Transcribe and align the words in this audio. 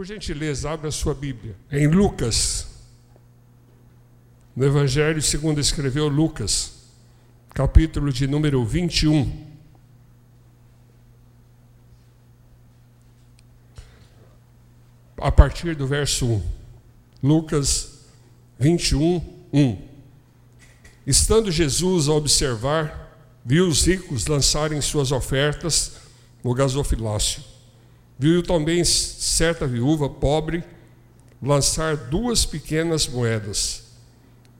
Por 0.00 0.06
gentileza, 0.06 0.70
abra 0.70 0.88
a 0.88 0.90
sua 0.90 1.12
Bíblia. 1.12 1.54
Em 1.70 1.86
Lucas, 1.86 2.68
no 4.56 4.64
Evangelho 4.64 5.20
segundo 5.20 5.60
escreveu 5.60 6.08
Lucas, 6.08 6.86
capítulo 7.50 8.10
de 8.10 8.26
número 8.26 8.64
21. 8.64 9.46
A 15.18 15.30
partir 15.30 15.76
do 15.76 15.86
verso 15.86 16.24
1. 16.24 16.42
Lucas 17.22 18.06
21, 18.58 19.22
1. 19.52 19.88
Estando 21.06 21.50
Jesus 21.50 22.08
a 22.08 22.14
observar, 22.14 23.20
viu 23.44 23.68
os 23.68 23.86
ricos 23.86 24.26
lançarem 24.26 24.80
suas 24.80 25.12
ofertas 25.12 25.96
no 26.42 26.54
gasofilácio. 26.54 27.49
Viu 28.20 28.42
também 28.42 28.84
certa 28.84 29.66
viúva 29.66 30.06
pobre 30.06 30.62
lançar 31.40 31.96
duas 31.96 32.44
pequenas 32.44 33.08
moedas. 33.08 33.94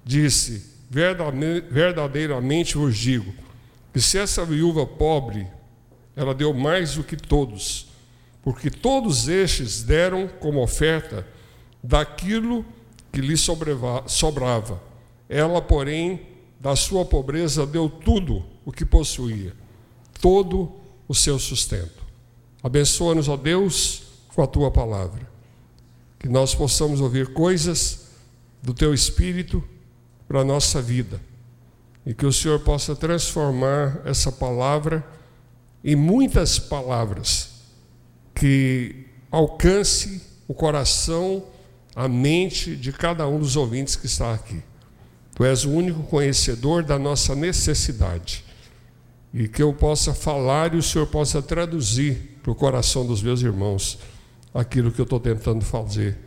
Disse: 0.03 0.65
Verdadeiramente 0.89 2.79
vos 2.79 2.97
digo 2.97 3.35
que 3.93 4.01
se 4.01 4.17
essa 4.17 4.47
viúva 4.47 4.87
pobre, 4.87 5.47
ela 6.17 6.35
deu 6.35 6.55
mais 6.55 6.95
do 6.95 7.05
que 7.05 7.17
todos, 7.17 7.89
porque 8.43 8.71
todos 8.71 9.29
estes 9.29 9.83
deram 9.83 10.27
como 10.27 10.63
oferta 10.63 11.27
daquilo 11.83 12.65
que 13.13 13.21
lhe 13.21 13.37
sobrava. 13.37 14.83
Ela, 15.29 15.61
porém, 15.61 16.23
da 16.59 16.75
sua 16.75 17.05
pobreza 17.05 17.67
deu 17.67 17.91
tudo 17.91 18.43
o 18.65 18.73
que 18.73 18.87
possuía, 18.87 19.53
todo 20.19 20.73
o 21.07 21.15
seu 21.15 21.39
sustento. 21.39 22.10
Abençoa-nos, 22.63 23.29
ó 23.29 23.37
Deus, 23.37 24.03
com 24.35 24.43
a 24.43 24.47
tua 24.47 24.71
palavra. 24.71 25.29
Que 26.19 26.29
nós 26.29 26.55
possamos 26.55 27.01
ouvir 27.01 27.33
coisas 27.33 28.09
do 28.63 28.75
teu 28.75 28.93
espírito 28.93 29.63
para 30.29 30.41
a 30.41 30.45
nossa 30.45 30.81
vida. 30.81 31.21
E 32.05 32.15
que 32.15 32.27
o 32.27 32.33
Senhor 32.33 32.61
possa 32.61 32.95
transformar 32.95 34.01
essa 34.05 34.31
palavra 34.31 35.05
em 35.83 35.97
muitas 35.97 36.59
palavras 36.59 37.51
que 38.35 39.07
alcance 39.31 40.23
o 40.47 40.55
coração, 40.55 41.45
a 41.95 42.09
mente 42.09 42.77
de 42.77 42.93
cada 42.93 43.27
um 43.27 43.39
dos 43.39 43.57
ouvintes 43.57 43.97
que 43.97 44.07
está 44.07 44.35
aqui. 44.35 44.63
Tu 45.35 45.45
és 45.45 45.65
o 45.65 45.71
único 45.71 46.03
conhecedor 46.05 46.83
da 46.83 46.99
nossa 46.99 47.35
necessidade. 47.35 48.45
E 49.33 49.47
que 49.47 49.63
eu 49.63 49.73
possa 49.73 50.13
falar 50.13 50.75
e 50.75 50.79
o 50.79 50.83
Senhor 50.83 51.07
possa 51.07 51.41
traduzir 51.41 52.39
para 52.43 52.51
o 52.51 52.55
coração 52.55 53.07
dos 53.07 53.23
meus 53.23 53.43
irmãos 53.43 53.99
aquilo 54.53 54.91
que 54.91 55.01
eu 55.01 55.05
estou 55.05 55.21
tentando 55.21 55.65
fazer. 55.65 56.19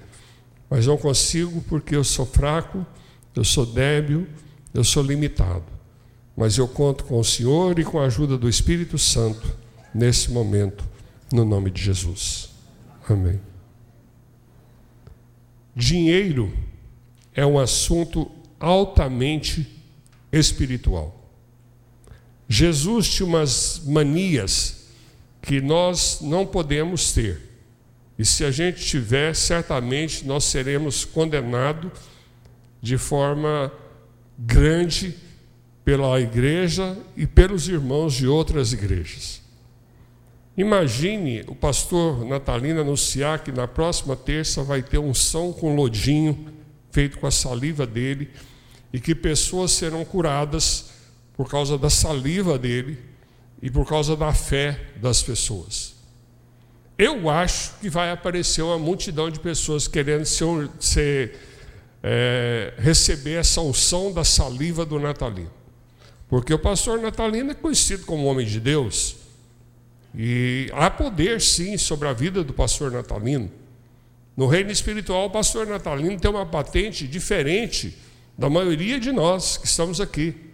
Mas 0.69 0.87
não 0.87 0.97
consigo 0.97 1.61
porque 1.67 1.95
eu 1.95 2.03
sou 2.03 2.25
fraco 2.25 2.85
eu 3.35 3.43
sou 3.43 3.65
débil, 3.65 4.27
eu 4.73 4.83
sou 4.83 5.03
limitado. 5.03 5.65
Mas 6.35 6.57
eu 6.57 6.67
conto 6.67 7.03
com 7.05 7.19
o 7.19 7.23
Senhor 7.23 7.77
e 7.77 7.83
com 7.83 7.99
a 7.99 8.05
ajuda 8.05 8.37
do 8.37 8.49
Espírito 8.49 8.97
Santo 8.97 9.55
nesse 9.93 10.31
momento, 10.31 10.83
no 11.31 11.45
nome 11.45 11.69
de 11.69 11.81
Jesus. 11.81 12.49
Amém. 13.07 13.39
Dinheiro 15.75 16.53
é 17.33 17.45
um 17.45 17.59
assunto 17.59 18.31
altamente 18.59 19.81
espiritual. 20.31 21.22
Jesus 22.53 23.09
tinha 23.09 23.25
umas 23.25 23.81
manias 23.83 24.85
que 25.41 25.59
nós 25.59 26.19
não 26.21 26.45
podemos 26.45 27.11
ter. 27.11 27.41
E 28.17 28.23
se 28.23 28.45
a 28.45 28.51
gente 28.51 28.85
tiver, 28.85 29.35
certamente 29.35 30.23
nós 30.23 30.43
seremos 30.43 31.03
condenados 31.03 31.91
de 32.79 32.95
forma 32.95 33.71
grande 34.37 35.15
pela 35.83 36.21
igreja 36.21 36.95
e 37.17 37.25
pelos 37.25 37.67
irmãos 37.67 38.13
de 38.13 38.27
outras 38.27 38.71
igrejas. 38.71 39.41
Imagine 40.55 41.43
o 41.47 41.55
pastor 41.55 42.23
Natalino 42.23 42.81
anunciar 42.81 43.43
que 43.43 43.51
na 43.51 43.67
próxima 43.67 44.15
terça 44.15 44.61
vai 44.61 44.83
ter 44.83 44.99
um 44.99 45.15
são 45.15 45.51
com 45.51 45.75
lodinho 45.75 46.53
feito 46.91 47.17
com 47.17 47.25
a 47.25 47.31
saliva 47.31 47.87
dele 47.87 48.29
e 48.93 48.99
que 48.99 49.15
pessoas 49.15 49.71
serão 49.71 50.05
curadas 50.05 50.92
por 51.35 51.49
causa 51.49 51.77
da 51.77 51.89
saliva 51.89 52.57
dele 52.57 52.97
e 53.61 53.69
por 53.69 53.87
causa 53.87 54.15
da 54.15 54.33
fé 54.33 54.79
das 54.97 55.21
pessoas. 55.21 55.93
Eu 56.97 57.29
acho 57.29 57.73
que 57.79 57.89
vai 57.89 58.11
aparecer 58.11 58.61
uma 58.61 58.77
multidão 58.77 59.29
de 59.29 59.39
pessoas 59.39 59.87
querendo 59.87 60.25
ser, 60.25 60.69
ser 60.79 61.35
é, 62.03 62.73
receber 62.77 63.35
essa 63.35 63.61
unção 63.61 64.11
da 64.11 64.23
saliva 64.23 64.85
do 64.85 64.99
Natalino. 64.99 65.51
Porque 66.27 66.53
o 66.53 66.59
pastor 66.59 66.99
Natalino 66.99 67.51
é 67.51 67.53
conhecido 67.53 68.05
como 68.05 68.25
homem 68.25 68.45
de 68.45 68.59
Deus. 68.59 69.15
E 70.15 70.69
há 70.73 70.89
poder, 70.89 71.41
sim, 71.41 71.77
sobre 71.77 72.07
a 72.07 72.13
vida 72.13 72.43
do 72.43 72.53
pastor 72.53 72.91
Natalino. 72.91 73.51
No 74.35 74.47
reino 74.47 74.71
espiritual, 74.71 75.27
o 75.27 75.29
pastor 75.29 75.65
Natalino 75.65 76.19
tem 76.19 76.29
uma 76.29 76.45
patente 76.45 77.07
diferente 77.07 77.97
da 78.37 78.49
maioria 78.49 78.99
de 78.99 79.11
nós 79.11 79.57
que 79.57 79.65
estamos 79.65 80.01
aqui. 80.01 80.52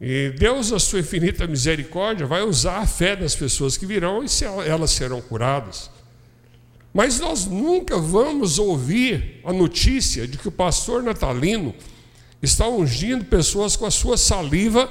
E 0.00 0.30
Deus, 0.38 0.70
na 0.70 0.78
sua 0.78 1.00
infinita 1.00 1.46
misericórdia, 1.46 2.26
vai 2.26 2.42
usar 2.42 2.78
a 2.78 2.86
fé 2.86 3.16
das 3.16 3.34
pessoas 3.34 3.76
que 3.76 3.86
virão 3.86 4.22
e 4.22 4.28
elas 4.66 4.90
serão 4.90 5.20
curadas. 5.20 5.90
Mas 6.92 7.18
nós 7.18 7.46
nunca 7.46 7.98
vamos 7.98 8.58
ouvir 8.58 9.40
a 9.44 9.52
notícia 9.52 10.26
de 10.26 10.38
que 10.38 10.48
o 10.48 10.52
pastor 10.52 11.02
natalino 11.02 11.74
está 12.42 12.68
ungindo 12.68 13.24
pessoas 13.24 13.76
com 13.76 13.86
a 13.86 13.90
sua 13.90 14.16
saliva 14.16 14.90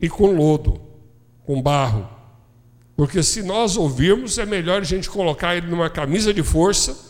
e 0.00 0.08
com 0.08 0.32
lodo, 0.32 0.80
com 1.44 1.60
barro. 1.60 2.08
Porque 2.96 3.22
se 3.22 3.42
nós 3.42 3.76
ouvirmos, 3.76 4.38
é 4.38 4.46
melhor 4.46 4.82
a 4.82 4.84
gente 4.84 5.08
colocar 5.08 5.56
ele 5.56 5.66
numa 5.66 5.88
camisa 5.88 6.34
de 6.34 6.42
força, 6.42 7.09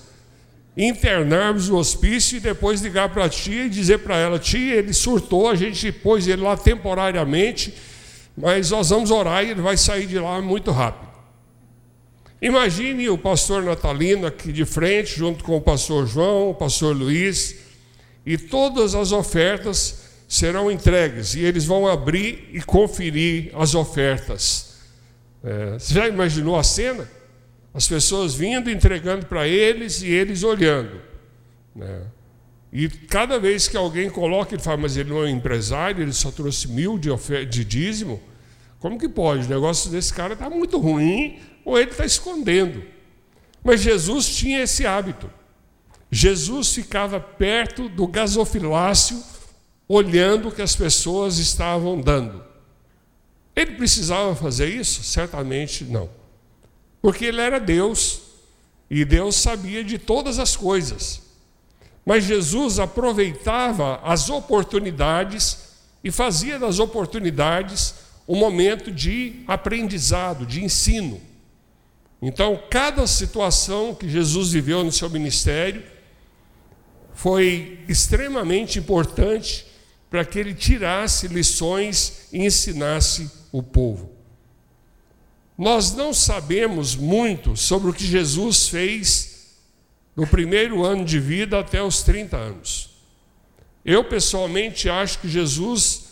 internarmos 0.77 1.69
no 1.69 1.77
hospício 1.77 2.37
e 2.37 2.41
depois 2.41 2.81
ligar 2.81 3.09
para 3.11 3.25
a 3.25 3.29
tia 3.29 3.65
e 3.67 3.71
dizer 3.71 3.99
para 3.99 4.17
ela: 4.17 4.39
tia, 4.39 4.77
ele 4.77 4.93
surtou, 4.93 5.49
a 5.49 5.55
gente 5.55 5.91
pôs 5.93 6.27
ele 6.27 6.43
lá 6.43 6.57
temporariamente, 6.57 7.75
mas 8.37 8.71
nós 8.71 8.91
vamos 8.91 9.11
orar 9.11 9.45
e 9.45 9.51
ele 9.51 9.61
vai 9.61 9.77
sair 9.77 10.07
de 10.07 10.19
lá 10.19 10.41
muito 10.41 10.71
rápido. 10.71 11.11
Imagine 12.43 13.11
o 13.11 13.19
pastor 13.19 13.63
Natalino 13.63 14.27
aqui 14.27 14.51
de 14.51 14.65
frente, 14.65 15.19
junto 15.19 15.45
com 15.45 15.57
o 15.57 15.61
pastor 15.61 16.07
João, 16.07 16.51
o 16.51 16.55
pastor 16.55 16.97
Luiz, 16.97 17.57
e 18.25 18.39
todas 18.39 18.95
as 18.95 19.13
ofertas 19.13 20.09
serão 20.27 20.71
entregues, 20.71 21.35
e 21.35 21.41
eles 21.41 21.67
vão 21.67 21.87
abrir 21.87 22.49
e 22.53 22.63
conferir 22.63 23.51
as 23.55 23.75
ofertas. 23.75 24.77
É, 25.45 25.73
você 25.73 25.93
já 25.93 26.09
imaginou 26.09 26.57
a 26.57 26.63
cena? 26.63 27.07
As 27.73 27.87
pessoas 27.87 28.35
vindo, 28.35 28.71
entregando 28.71 29.27
para 29.27 29.47
eles 29.47 30.03
e 30.03 30.09
eles 30.09 30.43
olhando. 30.43 31.01
Né? 31.75 32.03
E 32.73 32.89
cada 32.89 33.39
vez 33.39 33.69
que 33.69 33.77
alguém 33.77 34.09
coloca, 34.09 34.55
ele 34.55 34.63
fala, 34.63 34.77
mas 34.77 34.97
ele 34.97 35.11
não 35.11 35.19
é 35.19 35.25
um 35.25 35.29
empresário, 35.29 36.03
ele 36.03 36.13
só 36.13 36.31
trouxe 36.31 36.69
mil 36.69 36.99
de, 36.99 37.11
de 37.47 37.65
dízimo. 37.65 38.21
Como 38.79 38.99
que 38.99 39.09
pode? 39.09 39.47
O 39.47 39.51
negócio 39.51 39.91
desse 39.91 40.13
cara 40.13 40.35
está 40.35 40.49
muito 40.49 40.79
ruim, 40.79 41.39
ou 41.65 41.79
ele 41.79 41.91
está 41.91 42.05
escondendo. 42.05 42.83
Mas 43.63 43.81
Jesus 43.81 44.35
tinha 44.35 44.63
esse 44.63 44.87
hábito. 44.87 45.31
Jesus 46.11 46.75
ficava 46.75 47.21
perto 47.21 47.89
do 47.89 48.07
gasofilácio, 48.07 49.23
olhando 49.87 50.49
o 50.49 50.53
que 50.53 50.63
as 50.63 50.75
pessoas 50.75 51.39
estavam 51.39 52.01
dando. 52.01 52.43
Ele 53.55 53.73
precisava 53.73 54.35
fazer 54.35 54.69
isso? 54.69 55.03
Certamente 55.03 55.85
não. 55.85 56.09
Porque 57.01 57.27
ele 57.27 57.41
era 57.41 57.59
Deus 57.59 58.21
e 58.91 59.05
Deus 59.05 59.37
sabia 59.37 59.83
de 59.85 59.99
todas 59.99 60.39
as 60.39 60.57
coisas. 60.57 61.23
Mas 62.05 62.25
Jesus 62.25 62.79
aproveitava 62.79 64.01
as 64.03 64.29
oportunidades 64.29 65.71
e 66.03 66.11
fazia 66.11 66.59
das 66.59 66.79
oportunidades 66.79 67.95
um 68.27 68.37
momento 68.37 68.93
de 68.93 69.43
aprendizado, 69.47 70.47
de 70.47 70.63
ensino. 70.65 71.21
Então, 72.23 72.61
cada 72.71 73.07
situação 73.07 73.95
que 73.95 74.09
Jesus 74.09 74.53
viveu 74.53 74.85
no 74.85 74.93
seu 74.93 75.09
ministério 75.09 75.83
foi 77.15 77.81
extremamente 77.89 78.79
importante 78.79 79.67
para 80.11 80.25
que 80.25 80.39
ele 80.39 80.55
tirasse 80.55 81.29
lições 81.29 82.29
e 82.33 82.45
ensinasse 82.45 83.31
o 83.53 83.63
povo. 83.63 84.20
Nós 85.61 85.95
não 85.95 86.15
sabemos 86.15 86.97
muito 86.97 87.55
sobre 87.55 87.91
o 87.91 87.93
que 87.93 88.07
Jesus 88.07 88.67
fez 88.69 89.59
no 90.17 90.27
primeiro 90.27 90.83
ano 90.83 91.05
de 91.05 91.21
vida 91.21 91.59
até 91.59 91.83
os 91.83 92.03
30 92.03 92.35
anos. 92.35 92.89
Eu 93.85 94.03
pessoalmente 94.03 94.89
acho 94.89 95.19
que 95.19 95.29
Jesus 95.29 96.05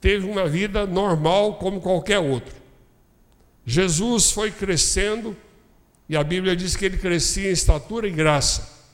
teve 0.00 0.26
uma 0.26 0.48
vida 0.48 0.86
normal 0.86 1.56
como 1.56 1.82
qualquer 1.82 2.18
outro. 2.18 2.54
Jesus 3.66 4.30
foi 4.30 4.50
crescendo 4.50 5.36
E 6.08 6.16
a 6.16 6.24
Bíblia 6.24 6.56
diz 6.56 6.74
que 6.74 6.86
ele 6.86 6.96
crescia 6.96 7.50
em 7.50 7.52
estatura 7.52 8.08
e 8.08 8.10
graça. 8.10 8.86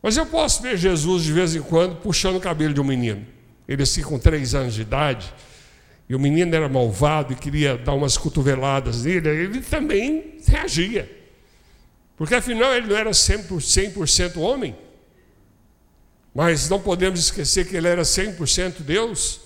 Mas 0.00 0.16
eu 0.16 0.26
posso 0.26 0.62
ver 0.62 0.76
Jesus 0.76 1.24
de 1.24 1.32
vez 1.32 1.56
em 1.56 1.62
quando 1.62 1.96
puxando 1.96 2.36
o 2.36 2.40
cabelo 2.40 2.74
de 2.74 2.80
um 2.80 2.84
menino. 2.84 3.26
Ele 3.66 3.82
assim 3.82 4.02
com 4.02 4.20
três 4.20 4.54
anos 4.54 4.74
de 4.74 4.82
idade, 4.82 5.34
e 6.08 6.14
o 6.14 6.18
menino 6.18 6.54
era 6.54 6.68
malvado 6.68 7.32
e 7.32 7.36
queria 7.36 7.76
dar 7.76 7.92
umas 7.92 8.16
cotoveladas 8.16 9.04
nele, 9.04 9.28
ele 9.28 9.60
também 9.60 10.38
reagia. 10.46 11.18
Porque 12.16 12.34
afinal 12.34 12.74
ele 12.74 12.86
não 12.86 12.96
era 12.96 13.10
100%, 13.10 14.06
100 14.06 14.42
homem. 14.42 14.76
Mas 16.34 16.68
não 16.68 16.80
podemos 16.80 17.20
esquecer 17.20 17.66
que 17.66 17.76
ele 17.76 17.88
era 17.88 18.02
100% 18.02 18.80
Deus. 18.80 19.40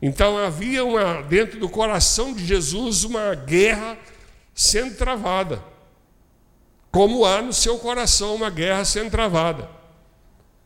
Então 0.00 0.38
havia 0.38 0.84
uma, 0.84 1.22
dentro 1.22 1.58
do 1.58 1.68
coração 1.68 2.32
de 2.32 2.46
Jesus 2.46 3.04
uma 3.04 3.34
guerra 3.34 3.98
sendo 4.54 4.94
travada. 4.96 5.62
Como 6.90 7.24
há 7.24 7.42
no 7.42 7.52
seu 7.52 7.78
coração 7.78 8.34
uma 8.34 8.50
guerra 8.50 8.84
sendo 8.84 9.10
travada. 9.10 9.68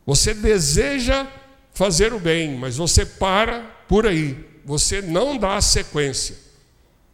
Você 0.05 0.33
deseja 0.33 1.27
fazer 1.73 2.13
o 2.13 2.19
bem, 2.19 2.57
mas 2.57 2.77
você 2.77 3.05
para 3.05 3.61
por 3.87 4.05
aí. 4.05 4.45
Você 4.67 5.01
não 5.01 5.37
dá 5.37 5.61
sequência. 5.61 6.35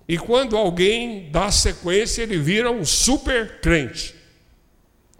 E 0.07 0.17
quando 0.17 0.57
alguém 0.57 1.29
dá 1.29 1.51
sequência, 1.51 2.23
ele 2.23 2.39
vira 2.39 2.71
um 2.71 2.83
super 2.83 3.61
crente. 3.61 4.15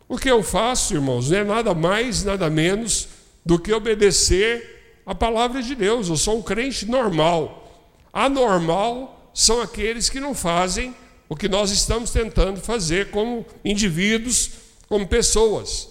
O 0.10 0.18
que 0.18 0.32
eu 0.32 0.42
faço, 0.42 0.96
irmãos, 0.96 1.30
não 1.30 1.38
é 1.38 1.44
nada 1.44 1.76
mais, 1.76 2.24
nada 2.24 2.50
menos 2.50 3.08
do 3.46 3.60
que 3.60 3.72
obedecer 3.72 5.02
a 5.06 5.14
palavra 5.14 5.62
de 5.62 5.76
Deus. 5.76 6.10
Eu 6.10 6.18
sou 6.18 6.40
um 6.40 6.42
crente 6.42 6.88
normal. 6.88 7.72
Anormal 8.12 9.32
são 9.32 9.62
aqueles 9.62 10.10
que 10.10 10.20
não 10.20 10.34
fazem 10.34 10.96
o 11.30 11.36
que 11.36 11.48
nós 11.48 11.70
estamos 11.70 12.10
tentando 12.10 12.60
fazer 12.60 13.12
como 13.12 13.46
indivíduos, 13.64 14.54
como 14.90 15.08
pessoas. 15.08 15.88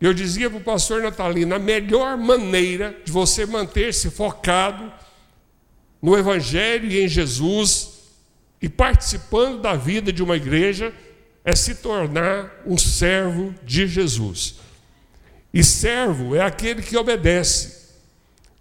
Eu 0.00 0.14
dizia 0.14 0.48
para 0.48 0.60
o 0.60 0.64
pastor 0.64 1.02
Natalino: 1.02 1.54
a 1.54 1.58
melhor 1.58 2.16
maneira 2.16 2.98
de 3.04 3.12
você 3.12 3.44
manter-se 3.44 4.10
focado 4.10 4.90
no 6.00 6.16
Evangelho 6.16 6.90
e 6.90 7.02
em 7.02 7.08
Jesus 7.08 7.98
e 8.60 8.68
participando 8.68 9.60
da 9.60 9.74
vida 9.74 10.12
de 10.12 10.22
uma 10.22 10.36
igreja 10.36 10.92
é 11.44 11.54
se 11.54 11.76
tornar 11.76 12.62
um 12.66 12.76
servo 12.76 13.54
de 13.64 13.86
Jesus. 13.86 14.56
E 15.52 15.64
servo 15.64 16.34
é 16.34 16.42
aquele 16.42 16.82
que 16.82 16.96
obedece. 16.96 17.88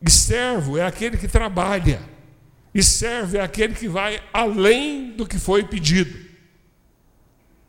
E 0.06 0.10
servo 0.10 0.78
é 0.78 0.86
aquele 0.86 1.18
que 1.18 1.28
trabalha. 1.28 2.02
E 2.74 2.84
servo 2.84 3.38
é 3.38 3.42
aquele 3.42 3.74
que 3.74 3.88
vai 3.88 4.22
além 4.32 5.12
do 5.12 5.26
que 5.26 5.40
foi 5.40 5.64
pedido. 5.64 6.28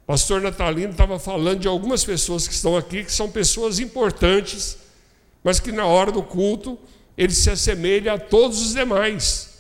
Pastor 0.06 0.40
Natalino 0.40 0.92
estava 0.92 1.18
falando 1.18 1.60
de 1.60 1.68
algumas 1.68 2.04
pessoas 2.04 2.46
que 2.46 2.54
estão 2.54 2.76
aqui, 2.76 3.04
que 3.04 3.12
são 3.12 3.30
pessoas 3.30 3.78
importantes, 3.78 4.78
mas 5.42 5.60
que 5.60 5.72
na 5.72 5.86
hora 5.86 6.12
do 6.12 6.22
culto 6.22 6.78
ele 7.16 7.32
se 7.34 7.50
assemelha 7.50 8.14
a 8.14 8.18
todos 8.18 8.60
os 8.60 8.74
demais. 8.74 9.57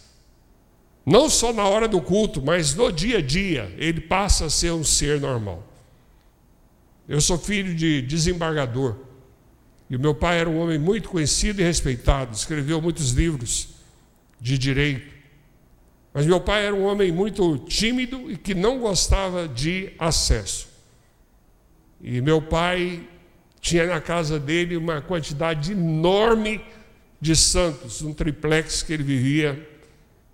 Não 1.08 1.30
só 1.30 1.54
na 1.54 1.66
hora 1.66 1.88
do 1.88 2.02
culto, 2.02 2.42
mas 2.42 2.74
no 2.74 2.92
dia 2.92 3.16
a 3.16 3.22
dia, 3.22 3.74
ele 3.78 3.98
passa 3.98 4.44
a 4.44 4.50
ser 4.50 4.72
um 4.72 4.84
ser 4.84 5.18
normal. 5.18 5.66
Eu 7.08 7.18
sou 7.18 7.38
filho 7.38 7.74
de 7.74 8.02
desembargador. 8.02 8.94
E 9.88 9.96
o 9.96 9.98
meu 9.98 10.14
pai 10.14 10.38
era 10.38 10.50
um 10.50 10.58
homem 10.58 10.78
muito 10.78 11.08
conhecido 11.08 11.62
e 11.62 11.64
respeitado, 11.64 12.34
escreveu 12.34 12.82
muitos 12.82 13.12
livros 13.12 13.70
de 14.38 14.58
direito. 14.58 15.14
Mas 16.12 16.26
meu 16.26 16.42
pai 16.42 16.66
era 16.66 16.74
um 16.74 16.84
homem 16.84 17.10
muito 17.10 17.56
tímido 17.56 18.30
e 18.30 18.36
que 18.36 18.54
não 18.54 18.78
gostava 18.78 19.48
de 19.48 19.90
acesso. 19.98 20.68
E 22.02 22.20
meu 22.20 22.42
pai 22.42 23.02
tinha 23.62 23.86
na 23.86 24.02
casa 24.02 24.38
dele 24.38 24.76
uma 24.76 25.00
quantidade 25.00 25.72
enorme 25.72 26.60
de 27.18 27.34
santos, 27.34 28.02
um 28.02 28.12
triplex 28.12 28.82
que 28.82 28.92
ele 28.92 29.02
vivia 29.02 29.77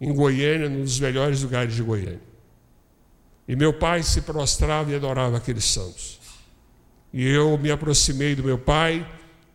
em 0.05 0.13
Goiânia, 0.13 0.69
num 0.69 0.83
dos 0.83 1.01
melhores 1.01 1.41
lugares 1.41 1.75
de 1.75 1.83
Goiânia. 1.83 2.21
E 3.49 3.57
meu 3.57 3.73
pai 3.73 4.03
se 4.03 4.21
prostrava 4.21 4.93
e 4.93 4.95
adorava 4.95 5.39
aqueles 5.39 5.65
santos. 5.65 6.21
E 7.11 7.27
eu 7.27 7.57
me 7.57 7.71
aproximei 7.71 8.35
do 8.35 8.45
meu 8.45 8.59
pai 8.59 9.07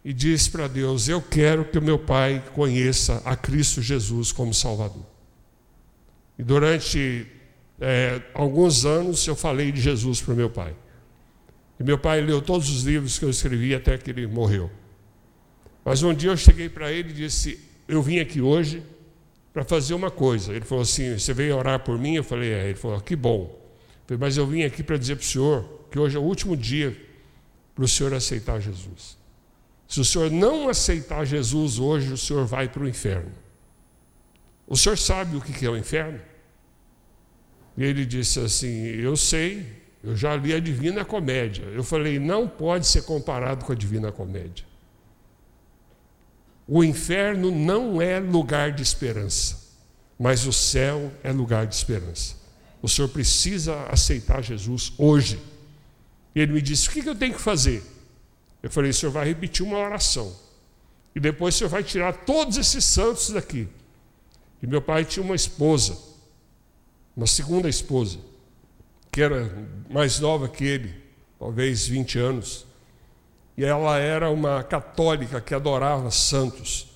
e 0.04 0.12
disse 0.12 0.50
para 0.50 0.68
Deus: 0.68 1.08
Eu 1.08 1.22
quero 1.22 1.66
que 1.66 1.78
o 1.78 1.82
meu 1.82 2.00
pai 2.00 2.44
conheça 2.56 3.22
a 3.26 3.36
Cristo 3.36 3.80
Jesus 3.80 4.32
como 4.32 4.52
Salvador. 4.52 5.06
E 6.38 6.44
durante 6.44 7.28
é, 7.80 8.20
alguns 8.34 8.86
anos 8.86 9.28
eu 9.28 9.36
falei 9.36 9.72
de 9.72 9.80
Jesus 9.80 10.20
para 10.20 10.34
o 10.34 10.38
meu 10.38 10.50
pai. 10.50 10.76
E 11.80 11.84
meu 11.84 12.00
pai 12.00 12.22
leu 12.22 12.42
todos 12.42 12.72
os 12.72 12.82
livros 12.82 13.20
que 13.20 13.26
eu 13.26 13.30
escrevi 13.30 13.76
até 13.76 14.00
que 14.00 14.10
ele 14.10 14.26
morreu. 14.26 14.72
Mas 15.86 16.02
um 16.02 16.12
dia 16.12 16.32
eu 16.32 16.38
cheguei 16.38 16.70
para 16.70 16.92
ele 16.92 17.12
e 17.12 17.14
disse: 17.14 17.60
Eu 17.88 18.02
vim 18.02 18.18
aqui 18.18 18.42
hoje 18.42 18.82
para 19.54 19.64
fazer 19.64 19.94
uma 19.94 20.12
coisa. 20.12 20.54
Ele 20.54 20.66
falou 20.66 20.84
assim: 20.84 21.18
Você 21.18 21.34
veio 21.34 21.58
orar 21.58 21.80
por 21.80 21.98
mim? 21.98 22.16
Eu 22.16 22.24
falei: 22.24 22.52
É. 22.52 22.66
Ele 22.66 22.76
falou: 22.76 23.00
Que 23.02 23.16
bom. 23.16 23.44
Eu 23.44 24.08
falei, 24.08 24.20
Mas 24.20 24.38
eu 24.38 24.46
vim 24.46 24.64
aqui 24.64 24.84
para 24.84 24.98
dizer 24.98 25.16
para 25.16 25.24
o 25.24 25.26
senhor 25.26 25.80
que 25.92 25.98
hoje 25.98 26.16
é 26.18 26.20
o 26.20 26.24
último 26.24 26.56
dia 26.56 26.96
para 27.74 27.84
o 27.84 27.88
senhor 27.88 28.14
aceitar 28.14 28.60
Jesus. 28.60 29.18
Se 29.88 30.00
o 30.00 30.06
senhor 30.06 30.30
não 30.30 30.70
aceitar 30.70 31.26
Jesus 31.26 31.80
hoje, 31.80 32.14
o 32.14 32.18
senhor 32.18 32.46
vai 32.46 32.70
para 32.70 32.84
o 32.84 32.88
inferno. 32.88 33.32
O 34.68 34.78
senhor 34.78 34.98
sabe 34.98 35.36
o 35.36 35.42
que 35.42 35.66
é 35.66 35.70
o 35.70 35.76
inferno? 35.76 36.20
E 37.76 37.84
ele 37.84 38.06
disse 38.06 38.40
assim: 38.40 38.86
Eu 38.86 39.18
sei, 39.18 39.66
eu 40.04 40.16
já 40.16 40.36
li 40.36 40.54
a 40.54 40.60
Divina 40.60 41.04
Comédia. 41.04 41.64
Eu 41.64 41.84
falei: 41.84 42.20
Não 42.20 42.48
pode 42.48 42.86
ser 42.86 43.02
comparado 43.04 43.66
com 43.66 43.72
a 43.72 43.76
Divina 43.76 44.12
Comédia. 44.12 44.69
O 46.72 46.84
inferno 46.84 47.50
não 47.50 48.00
é 48.00 48.20
lugar 48.20 48.72
de 48.72 48.84
esperança, 48.84 49.60
mas 50.20 50.46
o 50.46 50.54
céu 50.54 51.12
é 51.24 51.32
lugar 51.32 51.66
de 51.66 51.74
esperança. 51.74 52.36
O 52.80 52.88
senhor 52.88 53.08
precisa 53.08 53.86
aceitar 53.86 54.44
Jesus 54.44 54.94
hoje. 54.96 55.40
Ele 56.36 56.54
me 56.54 56.62
disse: 56.62 56.88
O 56.88 56.92
que 56.92 57.10
eu 57.10 57.16
tenho 57.16 57.34
que 57.34 57.42
fazer? 57.42 57.82
Eu 58.62 58.70
falei: 58.70 58.92
O 58.92 58.94
senhor 58.94 59.12
vai 59.12 59.26
repetir 59.26 59.66
uma 59.66 59.80
oração. 59.80 60.32
E 61.16 61.20
depois 61.20 61.56
o 61.56 61.58
senhor 61.58 61.72
vai 61.72 61.84
tirar 61.84 62.14
todos 62.14 62.56
esses 62.56 62.86
santos 62.86 63.32
daqui. 63.32 63.68
E 64.62 64.68
meu 64.68 64.80
pai 64.82 65.04
tinha 65.04 65.24
uma 65.24 65.36
esposa, 65.36 65.98
uma 67.18 67.26
segunda 67.26 67.68
esposa, 67.68 68.20
que 69.12 69.24
era 69.24 69.52
mais 69.90 70.20
nova 70.20 70.48
que 70.48 70.66
ele, 70.66 70.94
talvez 71.40 71.88
20 71.88 72.20
anos. 72.20 72.69
E 73.60 73.66
ela 73.66 73.98
era 73.98 74.30
uma 74.30 74.64
católica 74.64 75.42
que 75.42 75.54
adorava 75.54 76.10
santos. 76.12 76.88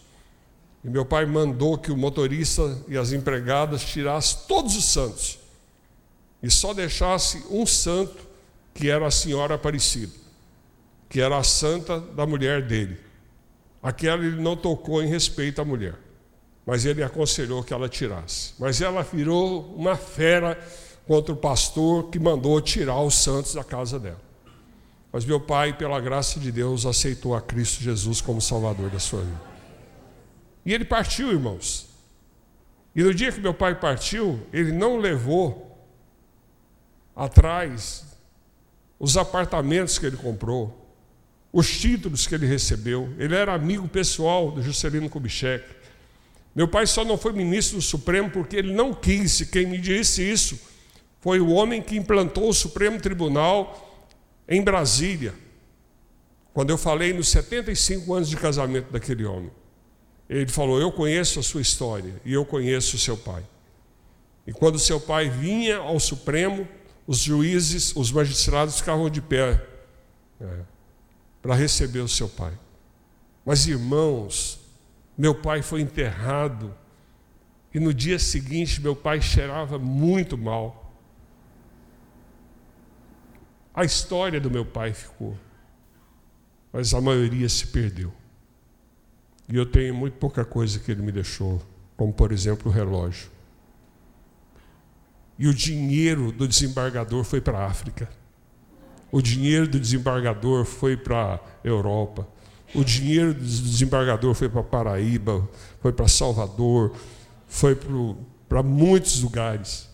E 0.82 0.88
meu 0.90 1.04
pai 1.04 1.26
mandou 1.26 1.78
que 1.78 1.92
o 1.92 1.98
motorista 1.98 2.78
e 2.88 2.98
as 2.98 3.12
empregadas 3.12 3.84
tirassem 3.84 4.48
todos 4.48 4.74
os 4.78 4.86
santos 4.86 5.40
e 6.42 6.50
só 6.50 6.74
deixasse 6.74 7.44
um 7.50 7.66
santo, 7.66 8.26
que 8.74 8.90
era 8.90 9.06
a 9.06 9.12
senhora 9.12 9.56
Aparecida, 9.56 10.14
que 11.10 11.20
era 11.20 11.38
a 11.38 11.44
santa 11.44 12.00
da 12.00 12.26
mulher 12.26 12.62
dele. 12.62 12.98
Aquela 13.82 14.24
ele 14.26 14.42
não 14.42 14.56
tocou 14.56 15.04
em 15.04 15.08
respeito 15.10 15.62
à 15.62 15.66
mulher, 15.66 15.96
mas 16.66 16.86
ele 16.86 17.04
aconselhou 17.04 17.62
que 17.62 17.74
ela 17.74 17.90
tirasse. 17.90 18.54
Mas 18.58 18.80
ela 18.80 19.04
virou 19.04 19.66
uma 19.76 19.98
fera 19.98 20.58
contra 21.06 21.34
o 21.34 21.38
pastor 21.38 22.10
que 22.10 22.20
mandou 22.20 22.62
tirar 22.62 23.02
os 23.02 23.16
santos 23.16 23.54
da 23.54 23.66
casa 23.66 24.00
dela. 24.00 24.23
Mas 25.14 25.26
meu 25.26 25.40
pai, 25.40 25.78
pela 25.78 26.02
graça 26.02 26.40
de 26.40 26.52
Deus, 26.52 26.88
aceitou 26.88 27.36
a 27.36 27.42
Cristo 27.42 27.84
Jesus 27.84 28.20
como 28.20 28.42
Salvador 28.42 28.90
da 28.90 28.98
sua 28.98 29.22
vida. 29.22 29.42
E 30.66 30.74
ele 30.74 30.84
partiu, 30.84 31.32
irmãos. 31.32 31.88
E 32.96 33.04
no 33.04 33.14
dia 33.14 33.32
que 33.32 33.40
meu 33.40 33.54
pai 33.54 33.80
partiu, 33.80 34.40
ele 34.52 34.72
não 34.72 34.98
levou 34.98 35.78
atrás 37.16 38.08
os 38.98 39.16
apartamentos 39.16 40.00
que 40.00 40.08
ele 40.08 40.18
comprou, 40.18 40.92
os 41.52 41.70
títulos 41.80 42.26
que 42.26 42.34
ele 42.34 42.48
recebeu. 42.48 43.14
Ele 43.20 43.36
era 43.36 43.54
amigo 43.54 43.88
pessoal 43.88 44.50
do 44.50 44.64
Juscelino 44.64 45.12
Kubitschek. 45.12 45.64
Meu 46.56 46.68
pai 46.68 46.88
só 46.88 47.06
não 47.06 47.20
foi 47.20 47.34
ministro 47.34 47.78
do 47.78 47.84
Supremo 47.84 48.32
porque 48.32 48.56
ele 48.56 48.74
não 48.74 48.92
quis. 48.96 49.44
Quem 49.44 49.68
me 49.68 49.78
disse 49.78 50.24
isso 50.24 50.60
foi 51.20 51.40
o 51.40 51.52
homem 51.52 51.84
que 51.84 51.96
implantou 51.96 52.50
o 52.50 52.54
Supremo 52.54 53.00
Tribunal 53.00 53.93
em 54.48 54.62
Brasília, 54.62 55.34
quando 56.54 56.70
eu 56.70 56.78
falei 56.78 57.14
nos 57.14 57.30
75 57.30 58.14
anos 58.14 58.30
de 58.30 58.38
casamento 58.38 58.92
daquele 58.92 59.26
homem. 59.26 59.52
Ele 60.30 60.48
falou: 60.48 60.80
Eu 60.80 60.92
conheço 60.92 61.40
a 61.40 61.44
sua 61.44 61.62
história 61.62 62.22
e 62.24 62.34
eu 62.34 62.46
conheço 62.46 62.96
o 62.96 63.00
seu 63.00 63.18
pai. 63.18 63.44
E 64.46 64.52
quando 64.52 64.78
seu 64.78 65.00
pai 65.00 65.30
vinha 65.30 65.78
ao 65.78 66.00
Supremo, 66.00 66.68
os 67.08 67.20
juízes, 67.20 67.96
os 67.96 68.12
magistrados 68.12 68.78
ficavam 68.78 69.10
de 69.10 69.22
pé 69.22 69.62
é, 70.40 70.60
para 71.42 71.56
receber 71.56 72.00
o 72.00 72.08
seu 72.08 72.30
pai. 72.30 72.54
Mas, 73.46 73.68
irmãos, 73.68 74.60
meu 75.18 75.36
pai 75.36 75.62
foi 75.62 75.82
enterrado 75.82 76.74
e 77.74 77.80
no 77.80 77.94
dia 77.94 78.20
seguinte 78.20 78.80
meu 78.82 78.96
pai 78.96 79.22
cheirava 79.22 79.78
muito 79.80 80.38
mal. 80.38 80.83
A 83.74 83.84
história 83.84 84.40
do 84.40 84.52
meu 84.52 84.64
pai 84.64 84.94
ficou, 84.94 85.36
mas 86.72 86.94
a 86.94 87.02
maioria 87.02 87.50
se 87.50 87.68
perdeu. 87.68 88.14
E 89.50 89.56
eu 89.56 89.66
tenho 89.66 89.96
muito 89.96 90.14
pouca 90.18 90.46
coisa 90.46 90.80
que 90.80 90.92
ele 90.92 91.02
me 91.02 91.12
deixou, 91.12 91.62
como 91.98 92.14
por 92.14 92.32
exemplo 92.32 92.72
o 92.72 92.74
relógio. 92.74 93.30
E 95.40 95.48
o 95.48 95.54
dinheiro 95.54 96.32
do 96.32 96.48
desembargador 96.48 97.24
foi 97.24 97.42
para 97.42 97.60
a 97.60 97.66
África. 97.66 98.08
O 99.12 99.22
dinheiro 99.22 99.68
do 99.68 99.80
desembargador 99.80 100.66
foi 100.66 100.96
para 100.96 101.36
a 101.36 101.40
Europa. 101.64 102.28
O 102.76 102.84
dinheiro 102.84 103.34
do 103.34 103.40
desembargador 103.40 104.34
foi 104.34 104.50
para 104.50 104.64
Paraíba, 104.64 105.48
foi 105.82 105.92
para 105.92 106.08
Salvador, 106.08 106.96
foi 107.48 107.78
para 108.48 108.64
muitos 108.64 109.22
lugares. 109.22 109.90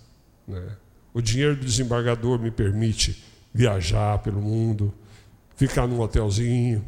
Né? 0.48 0.76
O 1.14 1.22
dinheiro 1.22 1.56
do 1.56 1.66
desembargador 1.66 2.40
me 2.40 2.52
permite 2.52 3.24
viajar 3.54 4.20
pelo 4.20 4.42
mundo, 4.42 4.94
ficar 5.56 5.88
num 5.88 6.00
hotelzinho 6.00 6.86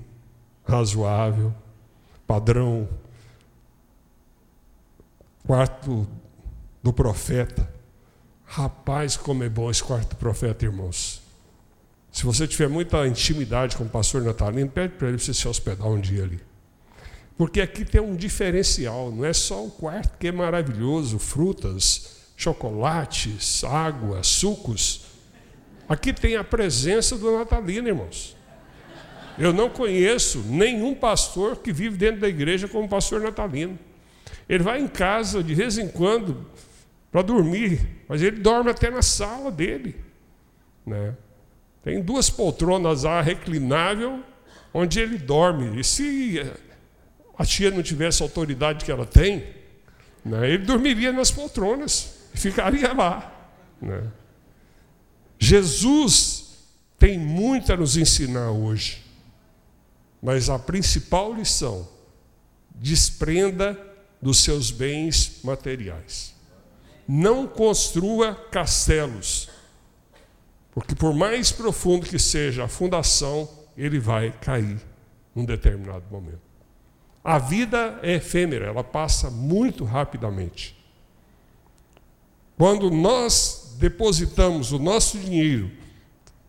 razoável, 0.63 1.53
padrão, 2.25 2.87
quarto 5.45 6.07
do 6.81 6.93
profeta. 6.93 7.69
Rapaz, 8.45 9.17
como 9.17 9.43
é 9.43 9.49
bom 9.49 9.69
esse 9.69 9.83
quarto 9.83 10.09
do 10.09 10.15
profeta, 10.15 10.65
irmãos. 10.65 11.21
Se 12.11 12.25
você 12.25 12.45
tiver 12.45 12.67
muita 12.67 13.07
intimidade 13.07 13.77
com 13.77 13.85
o 13.85 13.89
pastor 13.89 14.21
Natalino, 14.21 14.69
pede 14.69 14.95
para 14.95 15.07
ele 15.07 15.17
você 15.17 15.33
se 15.33 15.47
hospedar 15.47 15.87
um 15.87 15.99
dia 15.99 16.23
ali. 16.23 16.39
Porque 17.37 17.61
aqui 17.61 17.85
tem 17.85 18.01
um 18.01 18.15
diferencial, 18.15 19.11
não 19.11 19.25
é 19.25 19.33
só 19.33 19.65
o 19.65 19.71
quarto 19.71 20.17
que 20.17 20.27
é 20.27 20.31
maravilhoso, 20.31 21.17
frutas, 21.17 22.33
chocolates, 22.35 23.63
água, 23.63 24.21
sucos. 24.23 25.05
Aqui 25.91 26.13
tem 26.13 26.37
a 26.37 26.43
presença 26.43 27.17
do 27.17 27.37
Natalino, 27.37 27.89
irmãos. 27.89 28.37
Eu 29.37 29.51
não 29.51 29.69
conheço 29.69 30.39
nenhum 30.47 30.95
pastor 30.95 31.57
que 31.57 31.73
vive 31.73 31.97
dentro 31.97 32.21
da 32.21 32.29
igreja 32.29 32.65
como 32.65 32.87
pastor 32.87 33.19
Natalino. 33.19 33.77
Ele 34.47 34.63
vai 34.63 34.79
em 34.79 34.87
casa 34.87 35.43
de 35.43 35.53
vez 35.53 35.77
em 35.77 35.89
quando 35.89 36.45
para 37.11 37.21
dormir, 37.21 38.05
mas 38.07 38.21
ele 38.21 38.39
dorme 38.39 38.71
até 38.71 38.89
na 38.89 39.01
sala 39.01 39.51
dele. 39.51 39.97
Né? 40.85 41.13
Tem 41.83 42.01
duas 42.01 42.29
poltronas 42.29 43.03
lá 43.03 43.19
reclinável 43.19 44.23
onde 44.73 44.97
ele 44.97 45.17
dorme. 45.17 45.77
E 45.77 45.83
se 45.83 46.41
a 47.37 47.43
tia 47.43 47.69
não 47.69 47.83
tivesse 47.83 48.23
a 48.23 48.25
autoridade 48.25 48.85
que 48.85 48.91
ela 48.93 49.05
tem, 49.05 49.45
né, 50.23 50.51
ele 50.51 50.63
dormiria 50.63 51.11
nas 51.11 51.31
poltronas 51.31 52.29
e 52.33 52.37
ficaria 52.37 52.93
lá. 52.93 53.29
Né? 53.81 54.03
Jesus 55.43 56.53
tem 56.99 57.17
muito 57.17 57.73
a 57.73 57.77
nos 57.77 57.97
ensinar 57.97 58.51
hoje, 58.51 59.03
mas 60.21 60.49
a 60.49 60.59
principal 60.59 61.33
lição: 61.33 61.87
desprenda 62.75 63.77
dos 64.21 64.37
seus 64.43 64.69
bens 64.71 65.39
materiais. 65.43 66.35
Não 67.07 67.47
construa 67.47 68.35
castelos 68.35 69.49
porque 70.71 70.95
por 70.95 71.13
mais 71.13 71.51
profundo 71.51 72.05
que 72.05 72.17
seja 72.17 72.63
a 72.63 72.67
fundação, 72.67 73.47
ele 73.77 73.99
vai 73.99 74.31
cair 74.31 74.79
num 75.35 75.45
determinado 75.45 76.05
momento. 76.09 76.41
A 77.23 77.37
vida 77.37 77.99
é 78.01 78.13
efêmera, 78.13 78.67
ela 78.67 78.83
passa 78.83 79.29
muito 79.29 79.83
rapidamente. 79.83 80.75
Quando 82.57 82.89
nós 82.89 83.60
depositamos 83.81 84.71
o 84.71 84.77
nosso 84.77 85.17
dinheiro 85.17 85.71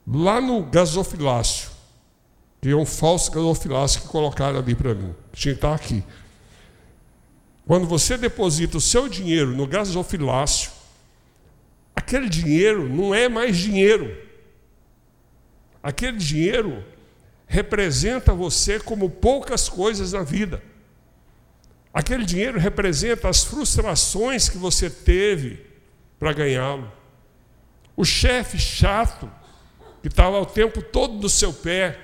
lá 0.07 0.39
no 0.39 0.63
gasofilácio, 0.65 1.71
que 2.61 2.69
é 2.69 2.77
um 2.77 2.85
falso 2.85 3.31
gasofilácio 3.31 4.03
que 4.03 4.09
colocaram 4.09 4.59
ali 4.59 4.75
para 4.75 4.95
mim, 4.95 5.15
tinha 5.33 5.55
que 5.55 5.59
estar 5.59 5.75
aqui. 5.75 6.05
Quando 7.67 7.87
você 7.87 8.19
deposita 8.19 8.77
o 8.77 8.81
seu 8.83 9.09
dinheiro 9.09 9.57
no 9.57 9.67
gasofilácio, 9.67 10.71
aquele 11.97 12.29
dinheiro 12.29 12.87
não 12.87 13.15
é 13.15 13.31
mais 13.31 13.57
dinheiro. 13.57 14.15
Aquele 15.83 16.19
dinheiro 16.19 16.85
representa 17.47 18.35
você 18.35 18.79
como 18.79 19.09
poucas 19.09 19.71
coisas 19.71 20.13
na 20.13 20.23
vida. 20.23 20.63
Aquele 21.95 22.27
dinheiro 22.27 22.59
representa 22.59 23.31
as 23.31 23.43
frustrações 23.43 24.51
que 24.51 24.59
você 24.59 24.91
teve 24.91 25.65
para 26.19 26.35
ganhá-lo. 26.35 27.02
O 28.03 28.05
chefe 28.05 28.59
chato, 28.59 29.31
que 30.03 30.09
estava 30.09 30.37
o 30.41 30.45
tempo 30.45 30.83
todo 30.83 31.21
do 31.21 31.29
seu 31.29 31.53
pé, 31.53 31.97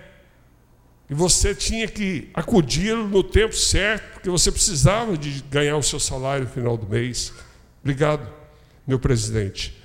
e 1.11 1.13
você 1.13 1.53
tinha 1.53 1.89
que 1.89 2.31
acudir-lo 2.33 3.09
no 3.09 3.25
tempo 3.25 3.53
certo, 3.53 4.13
porque 4.13 4.31
você 4.31 4.53
precisava 4.53 5.19
de 5.19 5.43
ganhar 5.51 5.77
o 5.77 5.83
seu 5.83 5.99
salário 5.99 6.45
no 6.45 6.51
final 6.53 6.77
do 6.77 6.87
mês. 6.87 7.33
Obrigado, 7.83 8.33
meu 8.87 9.01
presidente. 9.01 9.77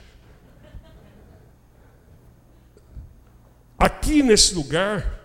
Aqui 3.79 4.21
nesse 4.21 4.53
lugar 4.53 5.19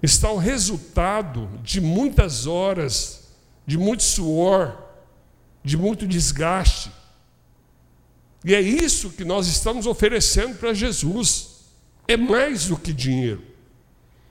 está 0.00 0.30
o 0.30 0.36
resultado 0.36 1.50
de 1.60 1.80
muitas 1.80 2.46
horas, 2.46 3.32
de 3.66 3.76
muito 3.76 4.04
suor, 4.04 4.80
de 5.64 5.76
muito 5.76 6.06
desgaste. 6.06 6.92
E 8.46 8.54
é 8.54 8.60
isso 8.60 9.10
que 9.10 9.24
nós 9.24 9.48
estamos 9.48 9.88
oferecendo 9.88 10.56
para 10.56 10.72
Jesus. 10.72 11.64
É 12.06 12.16
mais 12.16 12.66
do 12.66 12.76
que 12.76 12.92
dinheiro. 12.92 13.42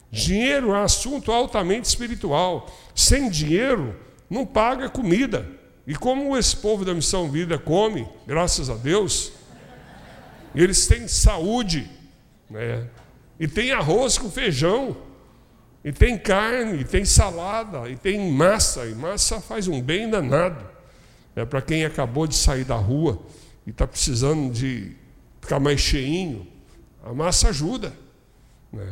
Dinheiro 0.09 0.69
é 0.69 0.79
um 0.79 0.83
assunto 0.83 1.33
altamente 1.33 1.89
espiritual. 1.89 2.73
Sem 2.95 3.29
dinheiro, 3.29 3.93
não 4.29 4.45
paga 4.45 4.87
comida. 4.87 5.45
E 5.85 5.93
como 5.95 6.37
esse 6.37 6.55
povo 6.55 6.85
da 6.85 6.93
Missão 6.93 7.29
Vida 7.29 7.59
come, 7.59 8.07
graças 8.25 8.69
a 8.69 8.75
Deus, 8.75 9.33
eles 10.55 10.87
têm 10.87 11.09
saúde, 11.09 11.85
né? 12.49 12.87
E 13.37 13.49
tem 13.49 13.73
arroz 13.73 14.17
com 14.17 14.31
feijão, 14.31 14.95
e 15.83 15.91
tem 15.91 16.17
carne, 16.17 16.79
e 16.79 16.83
tem 16.85 17.03
salada, 17.03 17.89
e 17.89 17.97
tem 17.97 18.31
massa, 18.31 18.85
e 18.85 18.95
massa 18.95 19.41
faz 19.41 19.67
um 19.67 19.81
bem 19.81 20.09
danado. 20.09 20.65
É 21.35 21.43
para 21.43 21.61
quem 21.61 21.83
acabou 21.83 22.25
de 22.25 22.35
sair 22.35 22.63
da 22.63 22.75
rua 22.75 23.21
e 23.65 23.71
está 23.71 23.87
precisando 23.87 24.51
de 24.53 24.95
ficar 25.41 25.59
mais 25.59 25.79
cheinho, 25.79 26.47
a 27.03 27.13
massa 27.13 27.49
ajuda. 27.49 27.93
Né? 28.71 28.87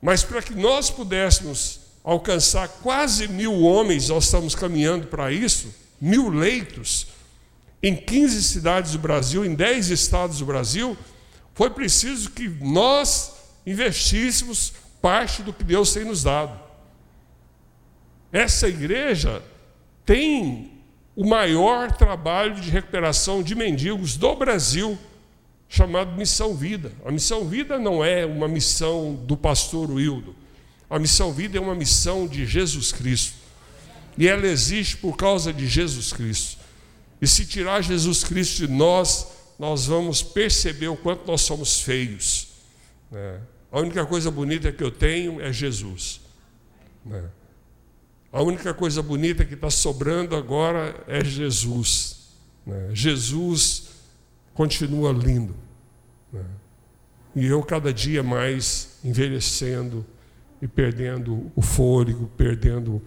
Mas 0.00 0.22
para 0.22 0.42
que 0.42 0.54
nós 0.54 0.90
pudéssemos 0.90 1.80
alcançar 2.02 2.68
quase 2.68 3.28
mil 3.28 3.60
homens, 3.60 4.08
nós 4.08 4.24
estamos 4.24 4.54
caminhando 4.54 5.06
para 5.06 5.30
isso, 5.30 5.72
mil 6.00 6.28
leitos, 6.28 7.06
em 7.82 7.96
15 7.96 8.42
cidades 8.42 8.92
do 8.92 8.98
Brasil, 8.98 9.44
em 9.44 9.54
10 9.54 9.90
estados 9.90 10.38
do 10.38 10.46
Brasil, 10.46 10.96
foi 11.54 11.70
preciso 11.70 12.30
que 12.30 12.48
nós 12.48 13.34
investíssemos 13.66 14.72
parte 15.00 15.42
do 15.42 15.52
que 15.52 15.64
Deus 15.64 15.92
tem 15.92 16.04
nos 16.04 16.22
dado. 16.22 16.58
Essa 18.32 18.68
igreja 18.68 19.42
tem 20.06 20.71
o 21.14 21.26
maior 21.26 21.92
trabalho 21.92 22.54
de 22.54 22.70
recuperação 22.70 23.42
de 23.42 23.54
mendigos 23.54 24.16
do 24.16 24.34
Brasil, 24.34 24.98
chamado 25.68 26.16
Missão 26.16 26.54
Vida. 26.54 26.92
A 27.04 27.10
Missão 27.10 27.48
Vida 27.48 27.78
não 27.78 28.04
é 28.04 28.24
uma 28.24 28.48
missão 28.48 29.14
do 29.14 29.36
pastor 29.36 29.90
Wildo. 29.90 30.34
A 30.88 30.98
Missão 30.98 31.32
Vida 31.32 31.58
é 31.58 31.60
uma 31.60 31.74
missão 31.74 32.26
de 32.26 32.46
Jesus 32.46 32.92
Cristo. 32.92 33.34
E 34.18 34.28
ela 34.28 34.46
existe 34.46 34.96
por 34.96 35.16
causa 35.16 35.52
de 35.52 35.66
Jesus 35.66 36.12
Cristo. 36.12 36.58
E 37.20 37.26
se 37.26 37.46
tirar 37.46 37.82
Jesus 37.82 38.24
Cristo 38.24 38.66
de 38.66 38.72
nós, 38.72 39.28
nós 39.58 39.86
vamos 39.86 40.22
perceber 40.22 40.88
o 40.88 40.96
quanto 40.96 41.26
nós 41.26 41.42
somos 41.42 41.80
feios. 41.80 42.48
Né? 43.10 43.40
A 43.70 43.80
única 43.80 44.04
coisa 44.04 44.30
bonita 44.30 44.72
que 44.72 44.82
eu 44.82 44.90
tenho 44.90 45.40
é 45.40 45.52
Jesus. 45.52 46.20
Né? 47.04 47.22
A 48.32 48.42
única 48.42 48.72
coisa 48.72 49.02
bonita 49.02 49.44
que 49.44 49.52
está 49.52 49.68
sobrando 49.68 50.34
agora 50.34 51.04
é 51.06 51.22
Jesus. 51.22 52.30
Né? 52.66 52.88
Jesus 52.94 53.90
continua 54.54 55.12
lindo. 55.12 55.54
Né? 56.32 56.44
E 57.36 57.46
eu, 57.46 57.62
cada 57.62 57.92
dia 57.92 58.22
mais, 58.22 58.98
envelhecendo 59.04 60.06
e 60.62 60.66
perdendo 60.66 61.52
o 61.54 61.60
fôlego, 61.60 62.30
perdendo 62.34 63.02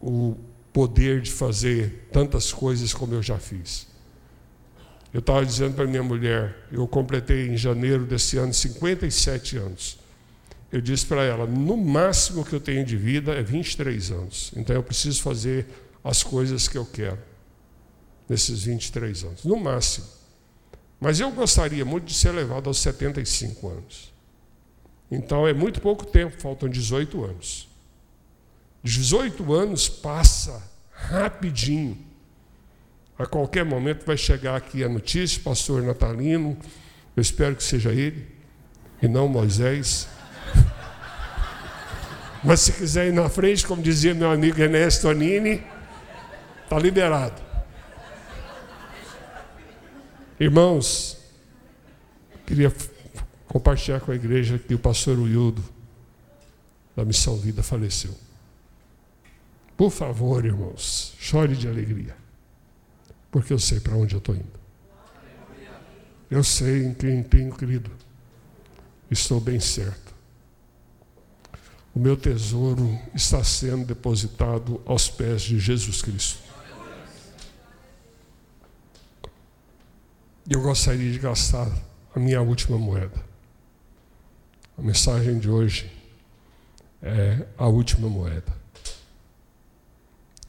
o 0.00 0.36
poder 0.72 1.20
de 1.20 1.32
fazer 1.32 2.08
tantas 2.12 2.52
coisas 2.52 2.94
como 2.94 3.14
eu 3.14 3.22
já 3.22 3.38
fiz. 3.38 3.88
Eu 5.12 5.20
estava 5.20 5.44
dizendo 5.44 5.74
para 5.74 5.86
minha 5.86 6.02
mulher, 6.02 6.66
eu 6.70 6.86
completei 6.86 7.48
em 7.48 7.56
janeiro 7.56 8.04
desse 8.04 8.36
ano 8.36 8.52
57 8.52 9.56
anos. 9.56 10.03
Eu 10.74 10.80
disse 10.80 11.06
para 11.06 11.22
ela, 11.22 11.46
no 11.46 11.76
máximo 11.76 12.44
que 12.44 12.52
eu 12.52 12.58
tenho 12.58 12.84
de 12.84 12.96
vida 12.96 13.32
é 13.32 13.44
23 13.44 14.10
anos. 14.10 14.50
Então 14.56 14.74
eu 14.74 14.82
preciso 14.82 15.22
fazer 15.22 15.68
as 16.02 16.24
coisas 16.24 16.66
que 16.66 16.76
eu 16.76 16.84
quero 16.84 17.20
nesses 18.28 18.64
23 18.64 19.22
anos, 19.22 19.44
no 19.44 19.56
máximo. 19.56 20.04
Mas 20.98 21.20
eu 21.20 21.30
gostaria 21.30 21.84
muito 21.84 22.06
de 22.06 22.14
ser 22.14 22.32
levado 22.32 22.66
aos 22.66 22.78
75 22.78 23.68
anos. 23.68 24.12
Então 25.08 25.46
é 25.46 25.54
muito 25.54 25.80
pouco 25.80 26.04
tempo, 26.04 26.42
faltam 26.42 26.68
18 26.68 27.24
anos. 27.24 27.68
18 28.82 29.52
anos 29.52 29.88
passa 29.88 30.60
rapidinho. 30.90 31.96
A 33.16 33.26
qualquer 33.26 33.64
momento 33.64 34.04
vai 34.04 34.16
chegar 34.16 34.56
aqui 34.56 34.82
a 34.82 34.88
notícia, 34.88 35.40
pastor 35.40 35.84
Natalino, 35.84 36.58
eu 37.16 37.20
espero 37.20 37.54
que 37.54 37.62
seja 37.62 37.92
ele, 37.92 38.26
e 39.00 39.06
não 39.06 39.28
Moisés. 39.28 40.08
Mas 42.44 42.60
se 42.60 42.72
quiser 42.72 43.08
ir 43.08 43.12
na 43.12 43.28
frente, 43.30 43.66
como 43.66 43.82
dizia 43.82 44.14
meu 44.14 44.30
amigo 44.30 44.60
Ernesto 44.60 45.08
Anini, 45.08 45.62
está 46.62 46.78
liberado. 46.78 47.42
Irmãos, 50.38 51.16
queria 52.44 52.70
compartilhar 53.46 54.00
com 54.00 54.12
a 54.12 54.14
igreja 54.14 54.58
que 54.58 54.74
o 54.74 54.78
pastor 54.78 55.18
Wildo, 55.18 55.64
da 56.94 57.04
Missão 57.04 57.36
Vida, 57.36 57.62
faleceu. 57.62 58.14
Por 59.74 59.90
favor, 59.90 60.44
irmãos, 60.44 61.14
chore 61.18 61.56
de 61.56 61.66
alegria, 61.66 62.14
porque 63.30 63.52
eu 63.52 63.58
sei 63.58 63.80
para 63.80 63.94
onde 63.94 64.14
eu 64.14 64.18
estou 64.18 64.34
indo. 64.34 64.60
Eu 66.30 66.44
sei 66.44 66.84
em 66.84 66.94
quem 66.94 67.22
tenho 67.22 67.52
crido. 67.54 67.90
Estou 69.10 69.40
bem 69.40 69.60
certo. 69.60 70.03
O 71.94 71.98
meu 72.00 72.16
tesouro 72.16 72.98
está 73.14 73.44
sendo 73.44 73.86
depositado 73.86 74.82
aos 74.84 75.08
pés 75.08 75.42
de 75.42 75.60
Jesus 75.60 76.02
Cristo. 76.02 76.42
E 80.50 80.52
eu 80.52 80.60
gostaria 80.60 81.12
de 81.12 81.18
gastar 81.18 81.70
a 82.14 82.18
minha 82.18 82.42
última 82.42 82.76
moeda. 82.76 83.24
A 84.76 84.82
mensagem 84.82 85.38
de 85.38 85.48
hoje 85.48 85.90
é 87.00 87.46
a 87.56 87.68
última 87.68 88.08
moeda. 88.08 88.52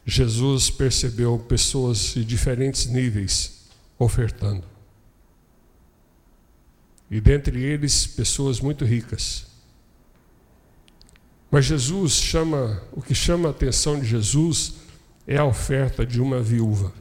Jesus 0.04 0.72
percebeu 0.72 1.38
pessoas 1.38 2.14
de 2.14 2.26
diferentes 2.26 2.88
níveis 2.88 3.70
ofertando. 4.00 4.64
E 7.10 7.22
dentre 7.22 7.64
eles, 7.64 8.08
pessoas 8.08 8.60
muito 8.60 8.84
ricas. 8.84 9.55
Mas 11.56 11.64
Jesus 11.64 12.12
chama, 12.12 12.84
o 12.92 13.02
que 13.02 13.16
chama 13.16 13.48
a 13.48 13.52
atenção 13.52 13.98
de 13.98 14.06
Jesus 14.06 14.74
é 15.26 15.38
a 15.38 15.46
oferta 15.46 16.06
de 16.06 16.20
uma 16.20 16.42
viúva. 16.42 16.92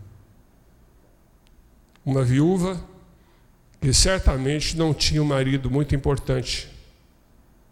Uma 2.07 2.23
viúva 2.23 2.81
que 3.81 3.93
certamente 3.93 4.77
não 4.77 4.95
tinha 4.95 5.21
um 5.21 5.27
marido 5.27 5.69
muito 5.69 5.93
importante 5.97 6.71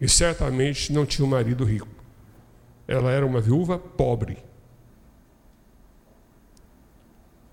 e 0.00 0.08
certamente 0.08 0.92
não 0.92 1.06
tinha 1.06 1.24
um 1.24 1.28
marido 1.30 1.64
rico. 1.64 1.86
Ela 2.88 3.12
era 3.12 3.24
uma 3.24 3.40
viúva 3.40 3.78
pobre. 3.78 4.38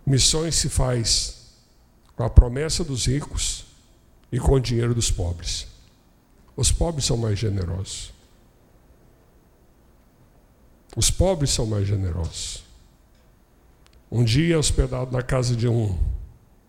Missões 0.07 0.55
se 0.55 0.69
faz 0.69 1.53
com 2.15 2.23
a 2.23 2.29
promessa 2.31 2.83
dos 2.83 3.05
ricos 3.05 3.67
e 4.31 4.39
com 4.39 4.53
o 4.53 4.59
dinheiro 4.59 4.95
dos 4.95 5.11
pobres. 5.11 5.67
Os 6.57 6.71
pobres 6.71 7.05
são 7.05 7.15
mais 7.15 7.37
generosos. 7.37 8.17
Os 10.95 11.11
pobres 11.11 11.51
são 11.51 11.65
mais 11.65 11.87
generosos. 11.87 12.63
Um 14.11 14.23
dia, 14.23 14.57
hospedado 14.57 15.11
na 15.11 15.21
casa 15.21 15.55
de 15.55 15.67
um, 15.67 15.97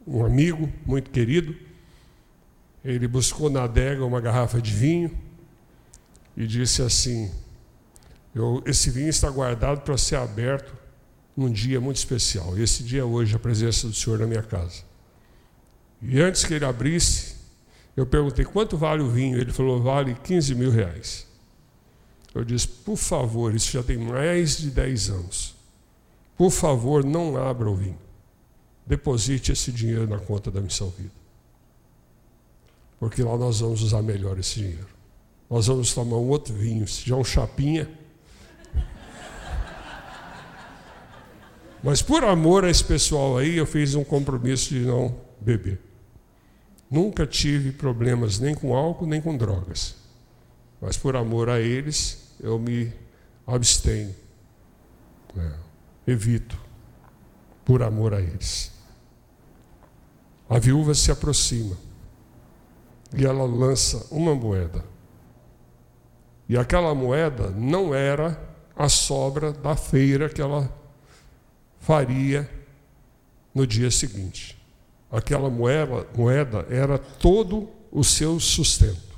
um 0.06 0.24
amigo 0.24 0.70
muito 0.84 1.10
querido, 1.10 1.56
ele 2.84 3.08
buscou 3.08 3.48
na 3.48 3.64
adega 3.64 4.04
uma 4.04 4.20
garrafa 4.20 4.60
de 4.60 4.72
vinho 4.72 5.10
e 6.36 6.46
disse 6.46 6.82
assim: 6.82 7.30
Esse 8.66 8.90
vinho 8.90 9.08
está 9.08 9.30
guardado 9.30 9.80
para 9.80 9.96
ser 9.96 10.16
aberto 10.16 10.72
num 11.36 11.50
dia 11.50 11.80
muito 11.80 11.96
especial. 11.96 12.58
Esse 12.58 12.82
dia 12.82 13.00
é 13.00 13.04
hoje, 13.04 13.34
a 13.34 13.38
presença 13.38 13.86
do 13.86 13.94
Senhor 13.94 14.18
na 14.18 14.26
minha 14.26 14.42
casa. 14.42 14.82
E 16.02 16.20
antes 16.20 16.44
que 16.44 16.54
ele 16.54 16.64
abrisse, 16.64 17.36
eu 17.96 18.06
perguntei: 18.06 18.44
Quanto 18.44 18.76
vale 18.76 19.02
o 19.02 19.10
vinho? 19.10 19.38
Ele 19.38 19.52
falou: 19.52 19.82
Vale 19.82 20.14
15 20.14 20.54
mil 20.54 20.70
reais. 20.70 21.26
Eu 22.34 22.44
disse: 22.44 22.68
por 22.68 22.96
favor, 22.96 23.54
isso 23.54 23.72
já 23.72 23.82
tem 23.82 23.98
mais 23.98 24.58
de 24.58 24.70
10 24.70 25.10
anos. 25.10 25.54
Por 26.36 26.50
favor, 26.50 27.04
não 27.04 27.36
abra 27.36 27.68
o 27.68 27.74
vinho. 27.74 27.98
Deposite 28.86 29.52
esse 29.52 29.70
dinheiro 29.70 30.08
na 30.08 30.18
conta 30.18 30.50
da 30.50 30.60
Missão 30.60 30.90
Vida. 30.90 31.12
Porque 32.98 33.22
lá 33.22 33.36
nós 33.36 33.60
vamos 33.60 33.82
usar 33.82 34.02
melhor 34.02 34.38
esse 34.38 34.60
dinheiro. 34.60 34.88
Nós 35.48 35.66
vamos 35.66 35.92
tomar 35.92 36.16
um 36.16 36.28
outro 36.28 36.54
vinho, 36.54 36.86
já 36.86 37.16
um 37.16 37.24
chapinha. 37.24 37.88
Mas 41.82 42.02
por 42.02 42.24
amor 42.24 42.64
a 42.64 42.70
esse 42.70 42.84
pessoal 42.84 43.38
aí, 43.38 43.56
eu 43.56 43.66
fiz 43.66 43.94
um 43.94 44.04
compromisso 44.04 44.70
de 44.70 44.80
não 44.80 45.16
beber. 45.40 45.80
Nunca 46.90 47.26
tive 47.26 47.72
problemas 47.72 48.38
nem 48.38 48.54
com 48.54 48.74
álcool, 48.74 49.06
nem 49.06 49.20
com 49.20 49.36
drogas. 49.36 49.99
Mas 50.80 50.96
por 50.96 51.16
amor 51.16 51.48
a 51.50 51.60
eles, 51.60 52.34
eu 52.40 52.58
me 52.58 52.92
abstenho. 53.46 54.14
Né? 55.34 55.52
Evito. 56.06 56.58
Por 57.64 57.82
amor 57.82 58.14
a 58.14 58.20
eles. 58.20 58.72
A 60.48 60.58
viúva 60.58 60.94
se 60.94 61.12
aproxima. 61.12 61.76
E 63.14 63.24
ela 63.24 63.44
lança 63.44 64.06
uma 64.10 64.34
moeda. 64.34 64.84
E 66.48 66.56
aquela 66.56 66.94
moeda 66.94 67.50
não 67.50 67.94
era 67.94 68.40
a 68.74 68.88
sobra 68.88 69.52
da 69.52 69.76
feira 69.76 70.28
que 70.28 70.40
ela 70.40 70.74
faria 71.78 72.48
no 73.54 73.66
dia 73.66 73.90
seguinte. 73.90 74.60
Aquela 75.10 75.50
moeda, 75.50 76.06
moeda 76.16 76.66
era 76.70 76.98
todo 76.98 77.68
o 77.92 78.02
seu 78.02 78.40
sustento. 78.40 79.09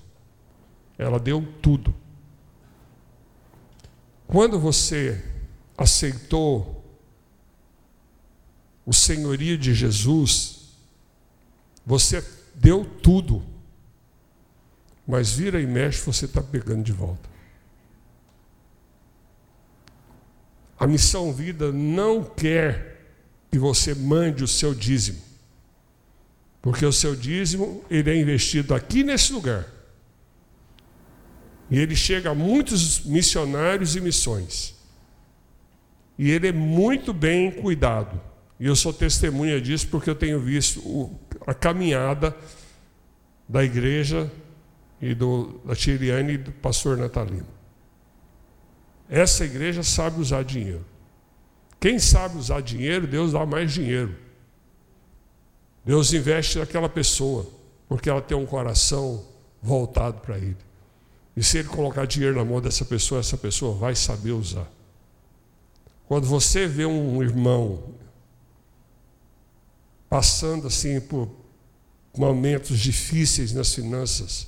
Ela 1.02 1.18
deu 1.18 1.46
tudo. 1.60 1.94
Quando 4.26 4.58
você 4.58 5.22
aceitou 5.76 6.82
o 8.86 8.92
senhorio 8.92 9.58
de 9.58 9.74
Jesus, 9.74 10.70
você 11.84 12.24
deu 12.54 12.84
tudo. 12.84 13.42
Mas 15.06 15.32
vira 15.32 15.60
e 15.60 15.66
mexe, 15.66 16.04
você 16.04 16.24
está 16.24 16.42
pegando 16.42 16.82
de 16.82 16.92
volta. 16.92 17.28
A 20.78 20.86
missão 20.86 21.32
vida 21.32 21.70
não 21.70 22.24
quer 22.24 23.06
que 23.50 23.58
você 23.58 23.94
mande 23.94 24.42
o 24.42 24.48
seu 24.48 24.74
dízimo. 24.74 25.20
Porque 26.62 26.86
o 26.86 26.92
seu 26.92 27.14
dízimo 27.14 27.84
ele 27.90 28.10
é 28.10 28.20
investido 28.20 28.74
aqui 28.74 29.02
nesse 29.02 29.32
lugar. 29.32 29.66
E 31.72 31.78
ele 31.78 31.96
chega 31.96 32.28
a 32.28 32.35
muitos 32.35 33.02
missionários 33.02 33.96
e 33.96 34.00
missões. 34.02 34.74
E 36.18 36.30
ele 36.30 36.48
é 36.48 36.52
muito 36.52 37.14
bem 37.14 37.50
cuidado. 37.50 38.20
E 38.61 38.66
eu 38.66 38.76
sou 38.76 38.92
testemunha 38.92 39.58
disso 39.58 39.88
porque 39.88 40.11
eu 40.11 40.14
tenho 40.14 40.38
visto 40.38 40.80
o, 40.80 41.18
a 41.46 41.54
caminhada 41.54 42.37
da 43.48 43.64
igreja 43.64 44.30
e 45.00 45.14
do, 45.14 45.62
da 45.64 45.74
Tiriane 45.74 46.35
e 46.35 46.37
do 46.37 46.52
pastor 46.52 46.98
Natalino. 46.98 47.48
Essa 49.08 49.46
igreja 49.46 49.82
sabe 49.82 50.20
usar 50.20 50.44
dinheiro. 50.44 50.85
Quem 51.80 51.98
sabe 51.98 52.37
usar 52.37 52.61
dinheiro, 52.61 53.06
Deus 53.06 53.32
dá 53.32 53.46
mais 53.46 53.72
dinheiro. 53.72 54.14
Deus 55.87 56.12
investe 56.12 56.58
naquela 56.58 56.90
pessoa, 56.90 57.48
porque 57.88 58.11
ela 58.11 58.20
tem 58.20 58.37
um 58.37 58.44
coração 58.44 59.24
voltado 59.62 60.20
para 60.20 60.37
Ele. 60.37 60.71
E 61.36 61.42
se 61.42 61.58
ele 61.58 61.68
colocar 61.68 62.06
dinheiro 62.06 62.36
na 62.36 62.44
mão 62.44 62.60
dessa 62.60 62.84
pessoa, 62.84 63.20
essa 63.20 63.38
pessoa 63.38 63.74
vai 63.74 63.94
saber 63.94 64.32
usar. 64.32 64.70
Quando 66.06 66.26
você 66.26 66.66
vê 66.66 66.84
um 66.84 67.22
irmão 67.22 67.94
passando 70.10 70.66
assim 70.66 71.00
por 71.00 71.30
momentos 72.14 72.78
difíceis 72.78 73.52
nas 73.52 73.74
finanças, 73.74 74.46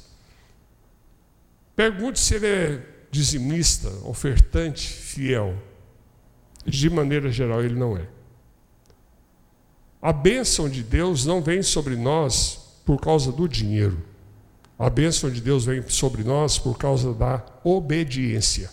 pergunte 1.75 2.21
se 2.21 2.35
ele 2.35 2.47
é 2.47 2.87
dizimista, 3.11 3.89
ofertante, 4.05 4.87
fiel. 4.87 5.57
De 6.67 6.91
maneira 6.91 7.31
geral, 7.31 7.63
ele 7.63 7.75
não 7.75 7.97
é. 7.97 8.09
A 10.03 10.13
bênção 10.13 10.69
de 10.69 10.83
Deus 10.83 11.25
não 11.25 11.41
vem 11.41 11.63
sobre 11.63 11.97
nós 11.97 12.81
por 12.85 13.01
causa 13.01 13.33
do 13.33 13.49
dinheiro. 13.49 14.03
A 14.79 14.91
bênção 14.91 15.31
de 15.31 15.41
Deus 15.41 15.65
vem 15.65 15.83
sobre 15.89 16.25
nós 16.25 16.59
por 16.59 16.77
causa 16.77 17.15
da 17.15 17.45
obediência. 17.63 18.71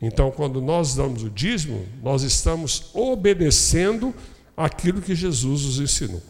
Então, 0.00 0.30
quando 0.30 0.60
nós 0.60 0.94
damos 0.94 1.22
o 1.22 1.30
dízimo, 1.30 1.86
nós 2.02 2.22
estamos 2.22 2.90
obedecendo 2.94 4.14
aquilo 4.56 5.02
que 5.02 5.14
Jesus 5.14 5.64
nos 5.64 5.80
ensinou. 5.80 6.22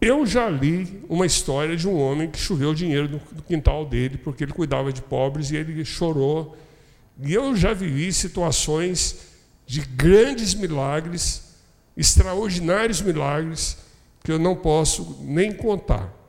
Eu 0.00 0.26
já 0.26 0.48
li 0.48 1.02
uma 1.08 1.26
história 1.26 1.76
de 1.76 1.88
um 1.88 1.98
homem 1.98 2.30
que 2.30 2.38
choveu 2.38 2.74
dinheiro 2.74 3.20
no 3.32 3.42
quintal 3.42 3.86
dele 3.86 4.18
porque 4.18 4.44
ele 4.44 4.52
cuidava 4.52 4.92
de 4.92 5.02
pobres 5.02 5.50
e 5.50 5.56
ele 5.56 5.84
chorou. 5.84 6.56
E 7.22 7.32
eu 7.32 7.56
já 7.56 7.72
vivi 7.72 8.12
situações 8.12 9.16
de 9.66 9.80
grandes 9.80 10.54
milagres, 10.54 11.54
extraordinários 11.96 13.00
milagres, 13.00 13.78
que 14.22 14.30
eu 14.30 14.38
não 14.38 14.54
posso 14.54 15.18
nem 15.22 15.52
contar. 15.52 16.23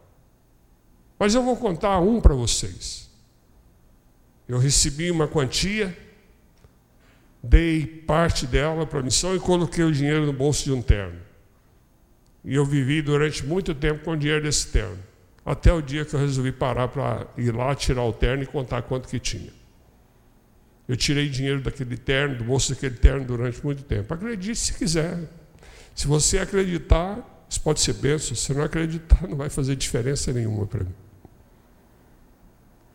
Mas 1.17 1.33
eu 1.33 1.43
vou 1.43 1.55
contar 1.55 1.99
um 1.99 2.19
para 2.19 2.33
vocês. 2.33 3.09
Eu 4.47 4.57
recebi 4.59 5.09
uma 5.09 5.27
quantia, 5.27 5.97
dei 7.41 7.85
parte 7.85 8.45
dela 8.45 8.85
para 8.85 8.99
a 8.99 9.03
missão 9.03 9.35
e 9.35 9.39
coloquei 9.39 9.83
o 9.83 9.91
dinheiro 9.91 10.25
no 10.25 10.33
bolso 10.33 10.65
de 10.65 10.71
um 10.71 10.81
terno. 10.81 11.19
E 12.43 12.53
eu 12.53 12.65
vivi 12.65 13.01
durante 13.01 13.45
muito 13.45 13.73
tempo 13.73 14.03
com 14.03 14.11
o 14.11 14.17
dinheiro 14.17 14.43
desse 14.43 14.67
terno. 14.67 14.99
Até 15.43 15.73
o 15.73 15.81
dia 15.81 16.05
que 16.05 16.13
eu 16.13 16.19
resolvi 16.19 16.51
parar 16.51 16.87
para 16.87 17.27
ir 17.37 17.53
lá, 17.53 17.73
tirar 17.75 18.03
o 18.03 18.13
terno 18.13 18.43
e 18.43 18.45
contar 18.45 18.81
quanto 18.83 19.07
que 19.07 19.19
tinha. 19.19 19.51
Eu 20.87 20.95
tirei 20.95 21.27
dinheiro 21.27 21.61
daquele 21.61 21.97
terno, 21.97 22.35
do 22.35 22.43
bolso 22.43 22.73
daquele 22.73 22.95
terno 22.95 23.25
durante 23.25 23.63
muito 23.63 23.83
tempo. 23.83 24.13
Acredite 24.13 24.55
se 24.55 24.73
quiser. 24.73 25.19
Se 25.95 26.07
você 26.07 26.37
acreditar, 26.37 27.34
isso 27.49 27.61
pode 27.61 27.79
ser 27.79 27.93
benção. 27.93 28.35
Se 28.35 28.53
não 28.53 28.63
acreditar, 28.63 29.27
não 29.27 29.37
vai 29.37 29.49
fazer 29.49 29.75
diferença 29.75 30.31
nenhuma 30.33 30.65
para 30.65 30.83
mim. 30.83 30.95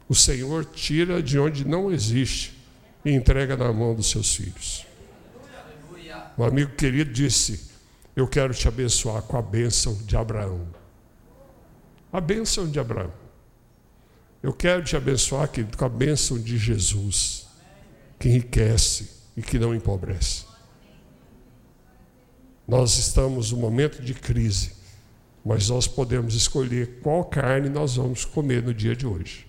O 0.09 0.15
Senhor 0.15 0.65
tira 0.65 1.23
de 1.23 1.39
onde 1.39 1.67
não 1.67 1.91
existe 1.91 2.59
e 3.05 3.13
entrega 3.13 3.57
na 3.57 3.73
mão 3.73 3.95
dos 3.95 4.11
seus 4.11 4.35
filhos. 4.35 4.87
Um 6.37 6.45
amigo 6.45 6.75
querido 6.75 7.13
disse: 7.13 7.71
eu 8.15 8.27
quero 8.27 8.53
te 8.53 8.67
abençoar 8.67 9.23
com 9.23 9.37
a 9.37 9.43
bênção 9.43 9.95
de 10.05 10.17
Abraão. 10.17 10.67
A 12.13 12.21
bênção 12.21 12.69
de 12.69 12.79
Abraão. 12.79 13.13
Eu 14.43 14.53
quero 14.53 14.83
te 14.83 14.97
abençoar 14.97 15.49
querido, 15.49 15.77
com 15.77 15.85
a 15.85 15.89
bênção 15.89 16.39
de 16.39 16.59
Jesus, 16.59 17.47
que 18.19 18.29
enriquece 18.29 19.11
e 19.37 19.43
que 19.43 19.59
não 19.59 19.75
empobrece. 19.75 20.50
Nós 22.71 22.97
estamos 22.99 23.51
num 23.51 23.59
momento 23.59 24.01
de 24.01 24.15
crise, 24.15 24.75
mas 25.45 25.69
nós 25.69 25.89
podemos 25.89 26.37
escolher 26.37 27.01
qual 27.03 27.25
carne 27.25 27.69
nós 27.69 27.97
vamos 27.97 28.25
comer 28.25 28.63
no 28.63 28.73
dia 28.73 28.95
de 28.95 29.05
hoje. 29.05 29.45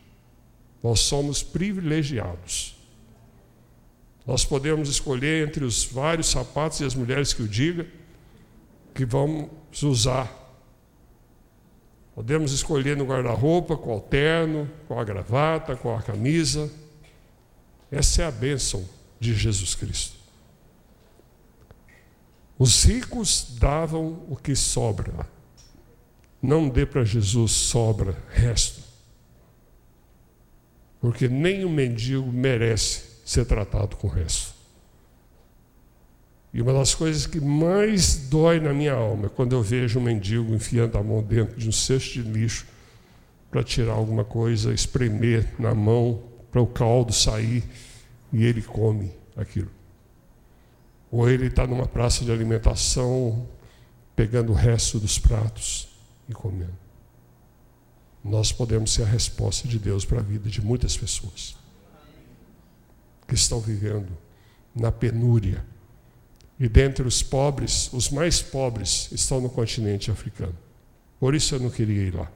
Nós 0.82 1.02
somos 1.02 1.44
privilegiados. 1.44 2.76
Nós 4.26 4.44
podemos 4.44 4.90
escolher 4.90 5.48
entre 5.48 5.64
os 5.64 5.86
vários 5.86 6.32
sapatos 6.32 6.80
e 6.80 6.84
as 6.84 6.96
mulheres 6.96 7.32
que 7.32 7.44
o 7.44 7.48
digam 7.48 7.86
que 8.92 9.06
vamos 9.06 9.52
usar. 9.84 10.28
Podemos 12.16 12.52
escolher 12.52 12.98
no 12.98 13.06
guarda-roupa, 13.06 13.78
qual 13.78 14.02
terno, 14.02 14.68
qual 14.88 15.00
a 15.00 15.04
gravata, 15.04 15.76
qual 15.76 15.96
a 15.96 16.02
camisa. 16.02 16.72
Essa 17.92 18.24
é 18.24 18.26
a 18.26 18.32
bênção 18.32 18.84
de 19.20 19.36
Jesus 19.36 19.76
Cristo. 19.76 20.21
Os 22.62 22.84
ricos 22.84 23.56
davam 23.60 24.24
o 24.30 24.36
que 24.36 24.56
sobra. 24.56 25.28
Não 26.40 26.70
dê 26.70 26.86
para 26.86 27.04
Jesus 27.04 27.54
sobra, 27.54 28.16
resto. 28.30 28.84
Porque 31.00 31.28
nem 31.28 31.66
o 31.66 31.70
mendigo 31.72 32.32
merece 32.32 33.02
ser 33.26 33.46
tratado 33.46 33.96
com 33.96 34.08
resto. 34.08 34.54
E 36.54 36.62
uma 36.62 36.72
das 36.72 36.94
coisas 36.94 37.26
que 37.26 37.42
mais 37.42 38.30
dói 38.30 38.60
na 38.60 38.76
minha 38.76 38.94
alma 38.94 39.26
é 39.26 39.30
quando 39.30 39.54
eu 39.54 39.64
vejo 39.64 39.98
um 39.98 40.04
mendigo 40.04 40.54
enfiando 40.54 41.00
a 41.00 41.04
mão 41.04 41.24
dentro 41.24 41.58
de 41.58 41.68
um 41.68 41.72
cesto 41.72 42.22
de 42.22 42.22
lixo 42.22 42.68
para 43.50 43.64
tirar 43.64 43.94
alguma 43.94 44.24
coisa, 44.24 44.72
espremer 44.72 45.52
na 45.58 45.74
mão 45.74 46.22
para 46.52 46.62
o 46.62 46.68
caldo 46.68 47.12
sair 47.12 47.64
e 48.32 48.46
ele 48.46 48.62
come 48.62 49.12
aquilo. 49.36 49.81
Ou 51.12 51.30
ele 51.30 51.48
está 51.48 51.68
numa 51.68 51.86
praça 51.86 52.24
de 52.24 52.32
alimentação 52.32 53.48
pegando 54.16 54.52
o 54.52 54.56
resto 54.56 55.00
dos 55.00 55.20
pratos 55.20 55.90
e 56.30 56.34
comendo. 56.34 56.80
Nós 58.24 58.52
podemos 58.52 58.94
ser 58.94 59.04
a 59.04 59.08
resposta 59.08 59.68
de 59.68 59.78
Deus 59.78 60.06
para 60.06 60.20
a 60.20 60.24
vida 60.24 60.50
de 60.50 60.62
muitas 60.62 60.96
pessoas 60.96 61.56
que 63.28 63.36
estão 63.36 63.60
vivendo 63.60 64.18
na 64.76 64.92
penúria 64.92 65.66
e 66.62 66.70
dentre 66.70 67.08
os 67.08 67.24
pobres, 67.24 67.92
os 67.92 68.12
mais 68.12 68.40
pobres 68.40 69.10
estão 69.12 69.42
no 69.42 69.50
continente 69.50 70.12
africano. 70.12 70.56
Por 71.20 71.34
isso 71.34 71.56
eu 71.56 71.60
não 71.60 71.72
queria 71.72 72.04
ir 72.04 72.14
lá. 72.14 72.32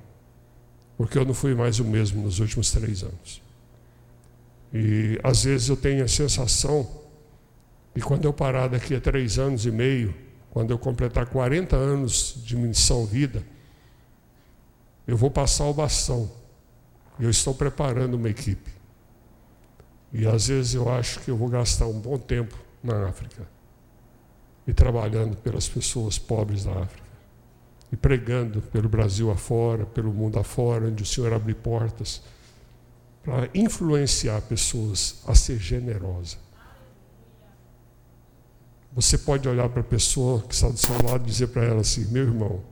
Porque 0.97 1.15
eu 1.15 1.23
não 1.23 1.33
fui 1.35 1.53
mais 1.53 1.79
o 1.79 1.83
mesmo 1.83 2.23
nos 2.23 2.39
últimos 2.39 2.71
três 2.71 3.03
anos. 3.03 3.39
E 4.73 5.19
às 5.23 5.43
vezes 5.43 5.69
eu 5.69 5.77
tenho 5.77 6.03
a 6.03 6.07
sensação 6.07 6.89
que 7.95 8.01
quando 8.01 8.25
eu 8.25 8.33
parar 8.33 8.67
daqui 8.67 8.93
a 8.93 8.99
três 8.99 9.39
anos 9.39 9.65
e 9.65 9.71
meio, 9.71 10.13
quando 10.49 10.71
eu 10.71 10.77
completar 10.77 11.27
40 11.27 11.77
anos 11.77 12.41
de 12.43 12.57
missão 12.57 13.05
vida, 13.05 13.41
eu 15.07 15.15
vou 15.15 15.31
passar 15.31 15.63
o 15.63 15.73
bastão. 15.73 16.29
Eu 17.17 17.29
estou 17.29 17.55
preparando 17.55 18.15
uma 18.15 18.29
equipe. 18.29 18.69
E 20.11 20.27
às 20.27 20.49
vezes 20.49 20.73
eu 20.73 20.91
acho 20.91 21.21
que 21.21 21.31
eu 21.31 21.37
vou 21.37 21.47
gastar 21.47 21.87
um 21.87 21.97
bom 21.97 22.17
tempo 22.17 22.57
na 22.83 23.07
África 23.07 23.47
e 24.67 24.73
trabalhando 24.73 25.37
pelas 25.37 25.69
pessoas 25.69 26.19
pobres 26.19 26.65
da 26.65 26.71
África. 26.71 27.07
E 27.93 27.95
pregando 27.95 28.61
pelo 28.61 28.89
Brasil 28.89 29.31
afora, 29.31 29.85
pelo 29.85 30.11
mundo 30.11 30.37
afora, 30.37 30.87
onde 30.87 31.01
o 31.01 31.05
Senhor 31.05 31.31
abre 31.31 31.53
portas 31.53 32.21
para 33.23 33.49
influenciar 33.53 34.41
pessoas 34.41 35.21
a 35.25 35.33
ser 35.33 35.57
generosa. 35.59 36.44
Você 38.95 39.17
pode 39.17 39.47
olhar 39.49 39.67
para 39.67 39.81
a 39.81 39.83
pessoa 39.83 40.41
que 40.41 40.53
está 40.53 40.69
do 40.69 40.77
seu 40.77 40.95
lado 41.03 41.23
e 41.23 41.29
dizer 41.29 41.47
para 41.47 41.65
ela 41.65 41.81
assim: 41.81 42.05
meu 42.05 42.23
irmão, 42.23 42.63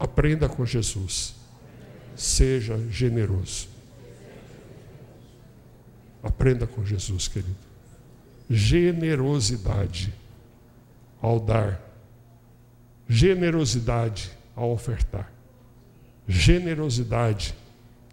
aprenda 0.00 0.48
com 0.48 0.64
Jesus, 0.64 1.34
seja 2.16 2.78
generoso. 2.88 3.68
Aprenda 6.22 6.66
com 6.66 6.84
Jesus, 6.84 7.28
querido. 7.28 7.54
Generosidade 8.48 10.12
ao 11.20 11.38
dar, 11.38 11.80
generosidade 13.06 14.30
ao 14.56 14.70
ofertar, 14.70 15.30
generosidade 16.26 17.54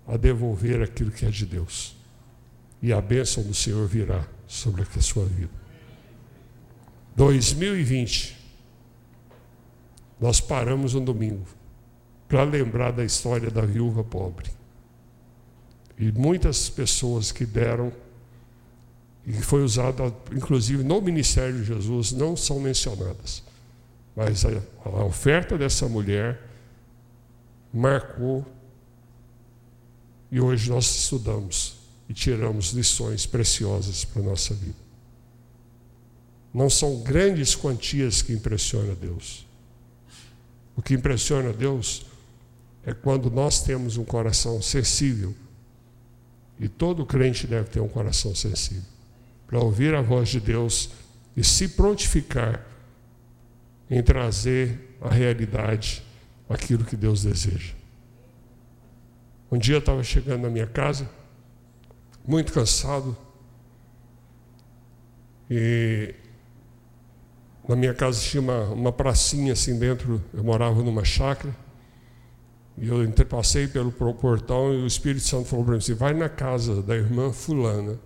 a 0.06 0.18
devolver 0.18 0.82
aquilo 0.82 1.10
que 1.10 1.26
é 1.26 1.30
de 1.30 1.46
Deus. 1.46 1.96
E 2.82 2.92
a 2.92 3.00
bênção 3.00 3.44
do 3.44 3.54
Senhor 3.54 3.88
virá 3.88 4.28
sobre 4.46 4.84
a 4.84 5.02
sua 5.02 5.26
vida. 5.26 5.65
2020, 7.16 8.36
nós 10.20 10.42
paramos 10.42 10.96
um 10.96 11.04
domingo 11.04 11.46
para 12.28 12.44
lembrar 12.44 12.92
da 12.92 13.04
história 13.04 13.50
da 13.50 13.62
viúva 13.62 14.04
pobre. 14.04 14.50
E 15.98 16.12
muitas 16.12 16.70
pessoas 16.70 17.32
que 17.32 17.46
deram 17.46 17.92
e 19.26 19.34
foi 19.34 19.64
usada, 19.64 20.14
inclusive, 20.32 20.84
no 20.84 21.02
ministério 21.02 21.58
de 21.60 21.64
Jesus, 21.64 22.12
não 22.12 22.38
são 22.38 22.60
mencionadas. 22.60 23.42
Mas 24.16 24.46
a, 24.46 24.50
a 24.86 25.04
oferta 25.04 25.58
dessa 25.58 25.90
mulher 25.90 26.40
marcou 27.74 28.46
e 30.32 30.40
hoje 30.40 30.70
nós 30.70 30.86
estudamos 30.96 31.78
e 32.08 32.14
tiramos 32.14 32.72
lições 32.72 33.26
preciosas 33.26 34.06
para 34.06 34.22
a 34.22 34.26
nossa 34.26 34.54
vida. 34.54 34.85
Não 36.56 36.70
são 36.70 37.02
grandes 37.02 37.54
quantias 37.54 38.22
que 38.22 38.32
impressionam 38.32 38.96
Deus. 38.96 39.46
O 40.74 40.82
que 40.82 40.94
impressiona 40.94 41.52
Deus 41.52 42.06
é 42.86 42.94
quando 42.94 43.30
nós 43.30 43.62
temos 43.62 43.98
um 43.98 44.06
coração 44.06 44.62
sensível. 44.62 45.36
E 46.58 46.70
todo 46.70 47.06
crente 47.06 47.46
deve 47.46 47.68
ter 47.68 47.82
um 47.82 47.90
coração 47.90 48.34
sensível 48.34 48.86
para 49.46 49.60
ouvir 49.60 49.94
a 49.94 50.02
voz 50.02 50.30
de 50.30 50.40
Deus 50.40 50.92
e 51.36 51.44
se 51.44 51.68
prontificar 51.68 52.66
em 53.92 54.02
trazer 54.02 54.96
à 55.02 55.10
realidade 55.10 56.02
aquilo 56.48 56.86
que 56.86 56.96
Deus 56.96 57.22
deseja. 57.22 57.74
Um 59.52 59.58
dia 59.58 59.76
eu 59.76 59.80
estava 59.80 60.02
chegando 60.06 60.44
na 60.44 60.50
minha 60.50 60.68
casa, 60.68 61.10
muito 62.26 62.54
cansado, 62.54 63.16
e 65.52 66.16
na 67.68 67.76
minha 67.76 67.94
casa 67.94 68.20
tinha 68.20 68.42
uma, 68.42 68.66
uma 68.70 68.92
pracinha 68.92 69.54
assim 69.54 69.78
dentro, 69.80 70.22
eu 70.34 70.44
morava 70.44 70.82
numa 70.84 71.04
chácara, 71.04 71.56
e 72.78 72.88
eu 72.88 73.12
passei 73.28 73.68
pelo 73.68 73.92
portão 73.92 74.74
e 74.74 74.84
o 74.84 74.88
Espírito 74.88 75.26
Santo 75.26 75.46
falou 75.46 75.66
para 75.66 75.74
mim 75.74 75.78
assim, 75.80 75.94
vai 75.94 76.14
na 76.14 76.30
casa 76.30 76.82
da 76.82 76.96
irmã 76.96 77.32
fulana, 77.32 78.00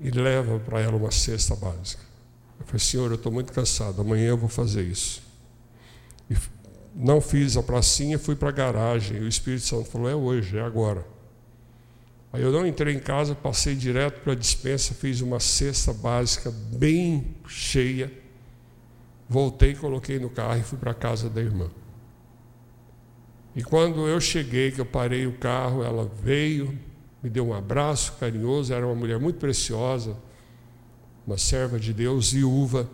e 0.00 0.10
leva 0.10 0.58
para 0.58 0.80
ela 0.80 0.96
uma 0.96 1.10
cesta 1.10 1.56
básica. 1.56 2.02
Eu 2.60 2.66
falei, 2.66 2.80
Senhor, 2.80 3.10
eu 3.10 3.14
estou 3.16 3.32
muito 3.32 3.52
cansado, 3.52 4.00
amanhã 4.00 4.28
eu 4.28 4.36
vou 4.36 4.48
fazer 4.48 4.82
isso. 4.82 5.22
E 6.30 6.36
não 6.94 7.20
fiz 7.20 7.56
a 7.56 7.62
pracinha, 7.62 8.18
fui 8.18 8.34
para 8.34 8.48
a 8.48 8.52
garagem. 8.52 9.18
E 9.18 9.20
o 9.20 9.28
Espírito 9.28 9.64
Santo 9.64 9.84
falou: 9.84 10.08
é 10.08 10.14
hoje, 10.14 10.56
é 10.56 10.62
agora. 10.62 11.04
Aí 12.32 12.42
eu 12.42 12.52
não 12.52 12.66
entrei 12.66 12.94
em 12.94 12.98
casa, 12.98 13.34
passei 13.34 13.74
direto 13.74 14.20
para 14.20 14.32
a 14.32 14.36
dispensa, 14.36 14.94
fiz 14.94 15.20
uma 15.20 15.40
cesta 15.40 15.92
básica 15.92 16.50
bem 16.50 17.36
cheia. 17.46 18.12
Voltei, 19.28 19.74
coloquei 19.74 20.18
no 20.18 20.30
carro 20.30 20.60
e 20.60 20.62
fui 20.62 20.78
para 20.78 20.90
a 20.90 20.94
casa 20.94 21.28
da 21.28 21.40
irmã. 21.40 21.70
E 23.54 23.62
quando 23.62 24.06
eu 24.06 24.20
cheguei, 24.20 24.70
que 24.70 24.80
eu 24.80 24.84
parei 24.84 25.26
o 25.26 25.38
carro, 25.38 25.82
ela 25.82 26.04
veio, 26.22 26.78
me 27.22 27.30
deu 27.30 27.48
um 27.48 27.54
abraço 27.54 28.12
carinhoso, 28.20 28.72
era 28.72 28.86
uma 28.86 28.94
mulher 28.94 29.18
muito 29.18 29.38
preciosa, 29.38 30.14
uma 31.26 31.38
serva 31.38 31.80
de 31.80 31.94
Deus, 31.94 32.32
viúva. 32.32 32.88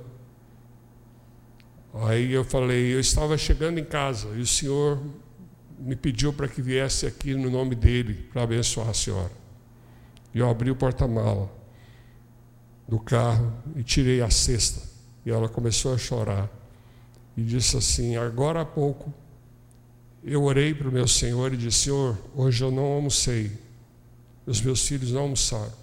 Aí 1.92 2.32
eu 2.32 2.44
falei, 2.44 2.94
eu 2.94 3.00
estava 3.00 3.36
chegando 3.36 3.78
em 3.78 3.84
casa 3.84 4.28
e 4.36 4.40
o 4.40 4.46
Senhor 4.46 5.02
me 5.82 5.96
pediu 5.96 6.32
para 6.32 6.46
que 6.46 6.62
viesse 6.62 7.06
aqui 7.06 7.34
no 7.34 7.50
nome 7.50 7.74
dele 7.74 8.14
para 8.32 8.44
abençoar 8.44 8.88
a 8.88 8.94
senhora. 8.94 9.32
E 10.32 10.38
eu 10.38 10.48
abri 10.48 10.70
o 10.70 10.76
porta-mala 10.76 11.50
do 12.88 12.98
carro 12.98 13.52
e 13.74 13.82
tirei 13.82 14.22
a 14.22 14.30
cesta. 14.30 14.80
E 15.26 15.30
ela 15.30 15.48
começou 15.48 15.92
a 15.92 15.98
chorar 15.98 16.48
e 17.36 17.42
disse 17.42 17.76
assim: 17.76 18.16
Agora 18.16 18.60
há 18.60 18.64
pouco 18.64 19.12
eu 20.22 20.44
orei 20.44 20.72
para 20.72 20.88
o 20.88 20.92
meu 20.92 21.08
Senhor 21.08 21.52
e 21.52 21.56
disse: 21.56 21.84
Senhor, 21.84 22.16
hoje 22.34 22.62
eu 22.62 22.70
não 22.70 22.84
almocei, 22.84 23.50
os 24.46 24.60
meus 24.60 24.86
filhos 24.86 25.10
não 25.10 25.22
almoçaram. 25.22 25.82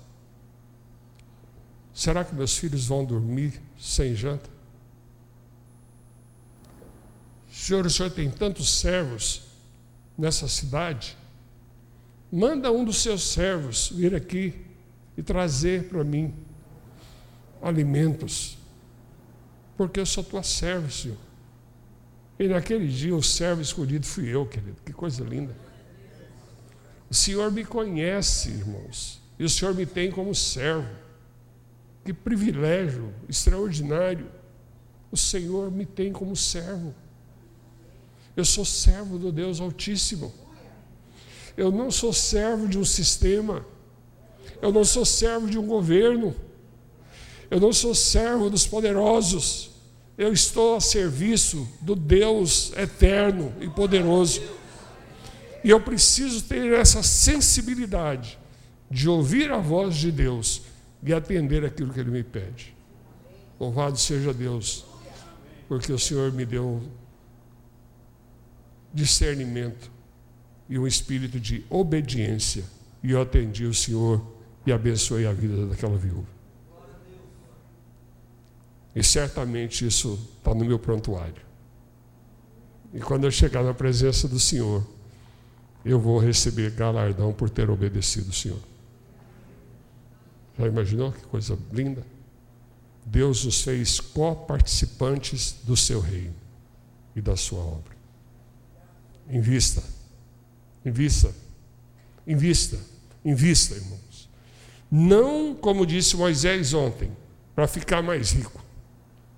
Será 1.94 2.24
que 2.24 2.34
meus 2.34 2.58
filhos 2.58 2.88
vão 2.88 3.04
dormir 3.04 3.62
sem 3.78 4.16
janta? 4.16 4.50
Senhor, 7.52 7.86
o 7.86 7.90
Senhor 7.90 8.10
tem 8.10 8.32
tantos 8.32 8.80
servos 8.80 9.49
nessa 10.20 10.48
cidade. 10.48 11.18
Manda 12.32 12.72
um 12.72 12.84
dos 12.84 13.02
seus 13.02 13.24
servos 13.24 13.90
vir 13.90 14.14
aqui 14.14 14.54
e 15.18 15.24
trazer 15.24 15.86
para 15.86 16.04
mim 16.04 16.34
alimentos, 17.62 18.58
porque 19.76 20.00
eu 20.00 20.06
sou 20.06 20.24
tua 20.24 20.44
serva, 20.44 20.90
Senhor. 20.90 21.18
E 22.38 22.48
naquele 22.48 22.88
dia 22.88 23.16
o 23.16 23.24
servo 23.24 23.62
escolhido 23.62 24.06
fui 24.06 24.28
eu, 24.28 24.46
querido. 24.46 24.78
Que 24.86 24.94
coisa 24.94 25.24
linda. 25.24 25.56
O 27.10 27.14
Senhor 27.14 27.52
me 27.52 27.66
conhece, 27.66 28.50
irmãos, 28.50 29.20
e 29.38 29.44
o 29.44 29.50
Senhor 29.50 29.74
me 29.74 29.86
tem 29.86 30.12
como 30.12 30.36
servo. 30.36 30.88
Que 32.06 32.14
privilégio 32.14 33.14
extraordinário. 33.28 34.30
O 35.12 35.18
Senhor 35.18 35.72
me 35.72 35.86
tem 35.86 36.14
como 36.14 36.36
servo. 36.36 36.94
Eu 38.40 38.46
sou 38.46 38.64
servo 38.64 39.18
do 39.18 39.34
Deus 39.34 39.60
Altíssimo. 39.60 40.34
Eu 41.58 41.70
não 41.70 41.92
sou 41.92 42.14
servo 42.14 42.70
de 42.70 42.80
um 42.80 42.86
sistema. 42.86 43.66
Eu 44.62 44.72
não 44.72 44.86
sou 44.86 45.04
servo 45.04 45.50
de 45.50 45.60
um 45.60 45.68
governo. 45.68 46.34
Eu 47.52 47.60
não 47.60 47.74
sou 47.74 47.94
servo 47.94 48.50
dos 48.50 48.66
poderosos. 48.66 49.72
Eu 50.18 50.32
estou 50.32 50.78
a 50.78 50.80
serviço 50.80 51.68
do 51.82 51.98
Deus 51.98 52.72
eterno 52.78 53.54
e 53.60 53.68
poderoso. 53.68 54.42
E 55.62 55.70
eu 55.70 55.82
preciso 55.82 56.42
ter 56.44 56.72
essa 56.72 57.04
sensibilidade 57.04 58.40
de 58.90 59.10
ouvir 59.10 59.52
a 59.52 59.58
voz 59.58 59.98
de 59.98 60.14
Deus 60.14 60.62
e 61.04 61.14
atender 61.14 61.66
aquilo 61.66 61.94
que 61.94 62.00
Ele 62.00 62.12
me 62.12 62.24
pede. 62.24 62.74
Louvado 63.60 63.98
seja 63.98 64.34
Deus, 64.34 64.86
porque 65.68 65.92
o 65.92 66.00
Senhor 66.00 66.32
me 66.32 66.46
deu 66.46 66.82
discernimento 68.94 69.92
e 70.68 70.78
um 70.78 70.86
espírito 70.86 71.40
de 71.40 71.66
obediência. 71.70 72.64
E 73.02 73.12
eu 73.12 73.22
atendi 73.22 73.66
o 73.66 73.74
Senhor 73.74 74.22
e 74.66 74.72
abençoei 74.72 75.26
a 75.26 75.34
vida 75.34 75.66
daquela 75.66 75.98
viúva. 75.98 76.28
E 78.96 79.04
certamente 79.04 79.86
isso 79.86 80.20
está 80.38 80.54
no 80.54 80.66
meu 80.66 80.78
prontuário. 80.78 81.42
E 82.94 83.00
quando 83.00 83.26
eu 83.26 83.32
chegar 83.32 83.64
na 83.64 83.74
presença 83.74 84.28
do 84.28 84.40
Senhor, 84.40 84.86
eu 85.86 86.00
vou 86.00 86.20
receber 86.20 86.72
galardão 86.72 87.32
por 87.32 87.50
ter 87.50 87.70
obedecido 87.70 88.30
o 88.30 88.34
Senhor. 88.34 88.60
Já 90.58 90.68
imaginou 90.68 91.12
que 91.12 91.22
coisa 91.24 91.58
linda? 91.72 92.06
Deus 93.06 93.46
nos 93.46 93.62
fez 93.62 94.00
co-participantes 94.00 95.56
do 95.64 95.78
seu 95.78 96.02
reino 96.02 96.36
e 97.16 97.22
da 97.22 97.36
sua 97.36 97.60
obra. 97.60 97.99
Invista 99.30 99.84
Invista. 100.86 101.34
Invista. 102.26 102.80
Invista, 103.24 103.76
irmãos. 103.76 104.30
Não, 104.90 105.54
como 105.54 105.86
disse 105.86 106.16
Moisés 106.16 106.74
ontem, 106.74 107.12
para 107.56 107.68
ficar 107.68 108.02
mais 108.02 108.32
rico. 108.32 108.64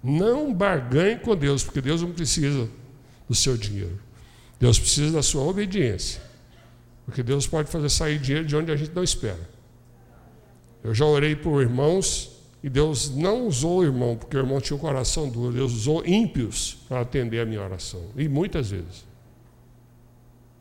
Não 0.03 0.53
barganhe 0.53 1.17
com 1.17 1.35
Deus, 1.35 1.63
porque 1.63 1.81
Deus 1.81 2.01
não 2.01 2.11
precisa 2.11 2.69
do 3.27 3.35
seu 3.35 3.57
dinheiro. 3.57 3.99
Deus 4.59 4.79
precisa 4.79 5.11
da 5.11 5.23
sua 5.23 5.43
obediência. 5.43 6.21
Porque 7.05 7.23
Deus 7.23 7.47
pode 7.47 7.69
fazer 7.69 7.89
sair 7.89 8.19
dinheiro 8.19 8.47
de 8.47 8.55
onde 8.55 8.71
a 8.71 8.75
gente 8.75 8.93
não 8.93 9.03
espera. 9.03 9.49
Eu 10.83 10.93
já 10.93 11.05
orei 11.05 11.35
por 11.35 11.61
irmãos 11.61 12.31
e 12.63 12.69
Deus 12.69 13.09
não 13.09 13.47
usou 13.47 13.79
o 13.79 13.83
irmão, 13.83 14.15
porque 14.15 14.37
o 14.37 14.39
irmão 14.39 14.61
tinha 14.61 14.77
um 14.77 14.79
coração 14.79 15.29
duro. 15.29 15.53
Deus 15.53 15.73
usou 15.73 16.05
ímpios 16.05 16.77
para 16.87 17.01
atender 17.01 17.39
a 17.39 17.45
minha 17.45 17.61
oração. 17.61 18.01
E 18.15 18.29
muitas 18.29 18.69
vezes. 18.69 19.10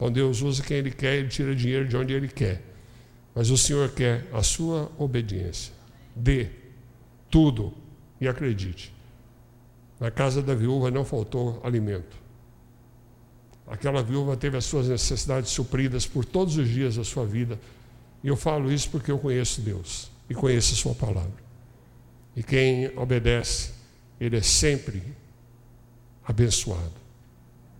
Então 0.01 0.11
Deus 0.11 0.41
usa 0.41 0.63
quem 0.63 0.79
Ele 0.79 0.91
quer, 0.91 1.17
Ele 1.17 1.29
tira 1.29 1.55
dinheiro 1.55 1.87
de 1.87 1.95
onde 1.95 2.15
Ele 2.15 2.27
quer. 2.27 2.63
Mas 3.35 3.51
o 3.51 3.59
Senhor 3.59 3.91
quer 3.91 4.27
a 4.33 4.43
sua 4.43 4.91
obediência. 4.97 5.75
Dê 6.17 6.49
tudo 7.31 7.75
e 8.19 8.27
acredite. 8.27 8.95
Na 10.01 10.11
casa 10.11 10.41
da 10.41 10.55
viúva 10.55 10.91
não 10.91 11.05
faltou 11.05 11.61
alimento. 11.63 12.17
Aquela 13.67 14.03
viúva 14.03 14.39
teve 14.39 14.57
as 14.57 14.65
suas 14.65 14.89
necessidades 14.89 15.51
supridas 15.51 16.07
por 16.07 16.25
todos 16.25 16.57
os 16.57 16.67
dias 16.67 16.97
da 16.97 17.05
sua 17.05 17.27
vida. 17.27 17.61
E 18.25 18.29
eu 18.29 18.37
falo 18.39 18.73
isso 18.73 18.89
porque 18.89 19.11
eu 19.11 19.19
conheço 19.19 19.61
Deus 19.61 20.11
e 20.31 20.35
conheço 20.35 20.73
a 20.73 20.77
Sua 20.79 20.95
palavra. 20.95 21.45
E 22.35 22.43
quem 22.43 22.87
obedece, 22.97 23.73
ele 24.19 24.39
é 24.39 24.43
sempre 24.43 25.03
abençoado 26.27 27.10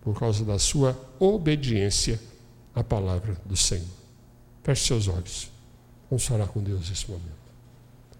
por 0.01 0.17
causa 0.19 0.43
da 0.43 0.57
sua 0.57 0.99
obediência 1.19 2.19
à 2.73 2.83
palavra 2.83 3.37
do 3.45 3.55
Senhor. 3.55 3.87
Feche 4.63 4.87
seus 4.87 5.07
olhos. 5.07 5.49
Vamos 6.09 6.25
falar 6.25 6.47
com 6.47 6.61
Deus 6.61 6.89
nesse 6.89 7.09
momento. 7.09 7.41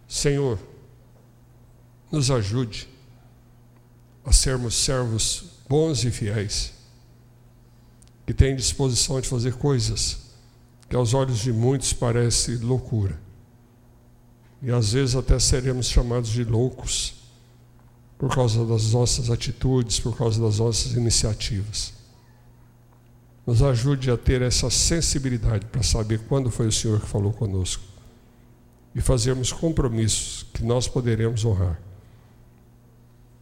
Senhor, 0.07 0.59
nos 2.11 2.29
ajude 2.29 2.87
a 4.23 4.31
sermos 4.31 4.75
servos 4.75 5.45
bons 5.67 6.03
e 6.03 6.11
fiéis, 6.11 6.73
que 8.25 8.33
têm 8.33 8.55
disposição 8.55 9.19
de 9.19 9.27
fazer 9.27 9.55
coisas 9.55 10.31
que 10.87 10.95
aos 10.95 11.13
olhos 11.13 11.39
de 11.39 11.51
muitos 11.51 11.93
parece 11.93 12.57
loucura. 12.57 13.17
E 14.61 14.69
às 14.69 14.91
vezes 14.91 15.15
até 15.15 15.39
seremos 15.39 15.87
chamados 15.87 16.29
de 16.29 16.43
loucos 16.43 17.20
por 18.21 18.29
causa 18.29 18.63
das 18.63 18.91
nossas 18.91 19.31
atitudes, 19.31 19.99
por 19.99 20.15
causa 20.15 20.39
das 20.39 20.59
nossas 20.59 20.91
iniciativas. 20.91 21.91
Nos 23.47 23.63
ajude 23.63 24.11
a 24.11 24.15
ter 24.15 24.43
essa 24.43 24.69
sensibilidade 24.69 25.65
para 25.65 25.81
saber 25.81 26.19
quando 26.29 26.51
foi 26.51 26.67
o 26.67 26.71
Senhor 26.71 27.01
que 27.01 27.07
falou 27.07 27.33
conosco 27.33 27.81
e 28.93 29.01
fazermos 29.01 29.51
compromissos 29.51 30.45
que 30.53 30.63
nós 30.63 30.87
poderemos 30.87 31.43
honrar. 31.43 31.81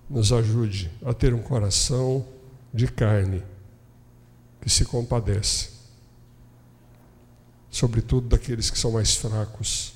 Nos 0.09 0.31
ajude 0.31 0.89
a 1.03 1.13
ter 1.13 1.33
um 1.33 1.41
coração 1.41 2.25
de 2.73 2.87
carne 2.87 3.43
que 4.61 4.69
se 4.69 4.85
compadece, 4.85 5.71
sobretudo 7.69 8.29
daqueles 8.29 8.69
que 8.69 8.79
são 8.79 8.91
mais 8.91 9.13
fracos, 9.13 9.91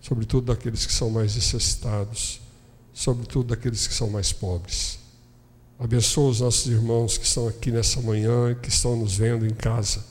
sobretudo 0.00 0.46
daqueles 0.46 0.84
que 0.84 0.92
são 0.92 1.10
mais 1.10 1.36
necessitados 1.36 2.47
sobretudo 2.92 3.48
daqueles 3.48 3.86
que 3.86 3.94
são 3.94 4.10
mais 4.10 4.32
pobres. 4.32 4.98
Abençoa 5.78 6.30
os 6.30 6.40
nossos 6.40 6.66
irmãos 6.66 7.16
que 7.16 7.24
estão 7.24 7.46
aqui 7.46 7.70
nessa 7.70 8.00
manhã, 8.00 8.54
que 8.54 8.68
estão 8.68 8.96
nos 8.96 9.16
vendo 9.16 9.46
em 9.46 9.54
casa 9.54 10.04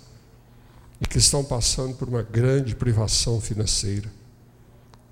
e 1.01 1.05
que 1.05 1.17
estão 1.17 1.43
passando 1.43 1.95
por 1.95 2.07
uma 2.07 2.21
grande 2.21 2.75
privação 2.75 3.41
financeira. 3.41 4.09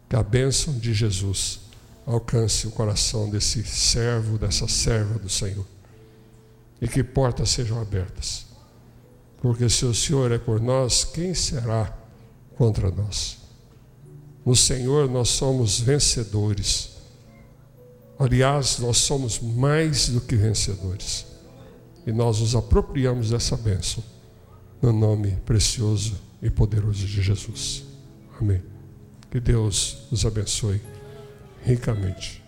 Que 0.09 0.15
a 0.15 0.23
bênção 0.23 0.73
de 0.77 0.93
Jesus 0.93 1.59
alcance 2.05 2.67
o 2.67 2.71
coração 2.71 3.29
desse 3.29 3.63
servo, 3.63 4.37
dessa 4.37 4.67
serva 4.67 5.19
do 5.19 5.29
Senhor. 5.29 5.65
E 6.81 6.87
que 6.87 7.03
portas 7.03 7.49
sejam 7.49 7.81
abertas. 7.81 8.45
Porque 9.41 9.67
se 9.69 9.85
o 9.85 9.93
Senhor 9.93 10.31
é 10.31 10.37
por 10.37 10.61
nós, 10.61 11.03
quem 11.03 11.33
será 11.33 11.93
contra 12.55 12.89
nós? 12.89 13.37
No 14.45 14.55
Senhor 14.55 15.09
nós 15.09 15.29
somos 15.29 15.79
vencedores 15.79 16.94
Aliás, 18.17 18.79
nós 18.79 18.97
somos 18.97 19.39
mais 19.39 20.09
do 20.09 20.21
que 20.21 20.35
vencedores. 20.35 21.25
e 22.07 22.11
nós 22.11 22.39
nos 22.39 22.55
apropriamos 22.55 23.31
dessa 23.31 23.57
bênção. 23.57 24.03
No 24.79 24.93
nome 24.93 25.31
precioso 25.43 26.21
e 26.39 26.51
poderoso 26.51 27.07
de 27.07 27.21
Jesus. 27.21 27.83
Amém. 28.39 28.61
Que 29.31 29.39
Deus 29.39 30.05
nos 30.11 30.23
abençoe 30.23 30.79
ricamente. 31.63 32.44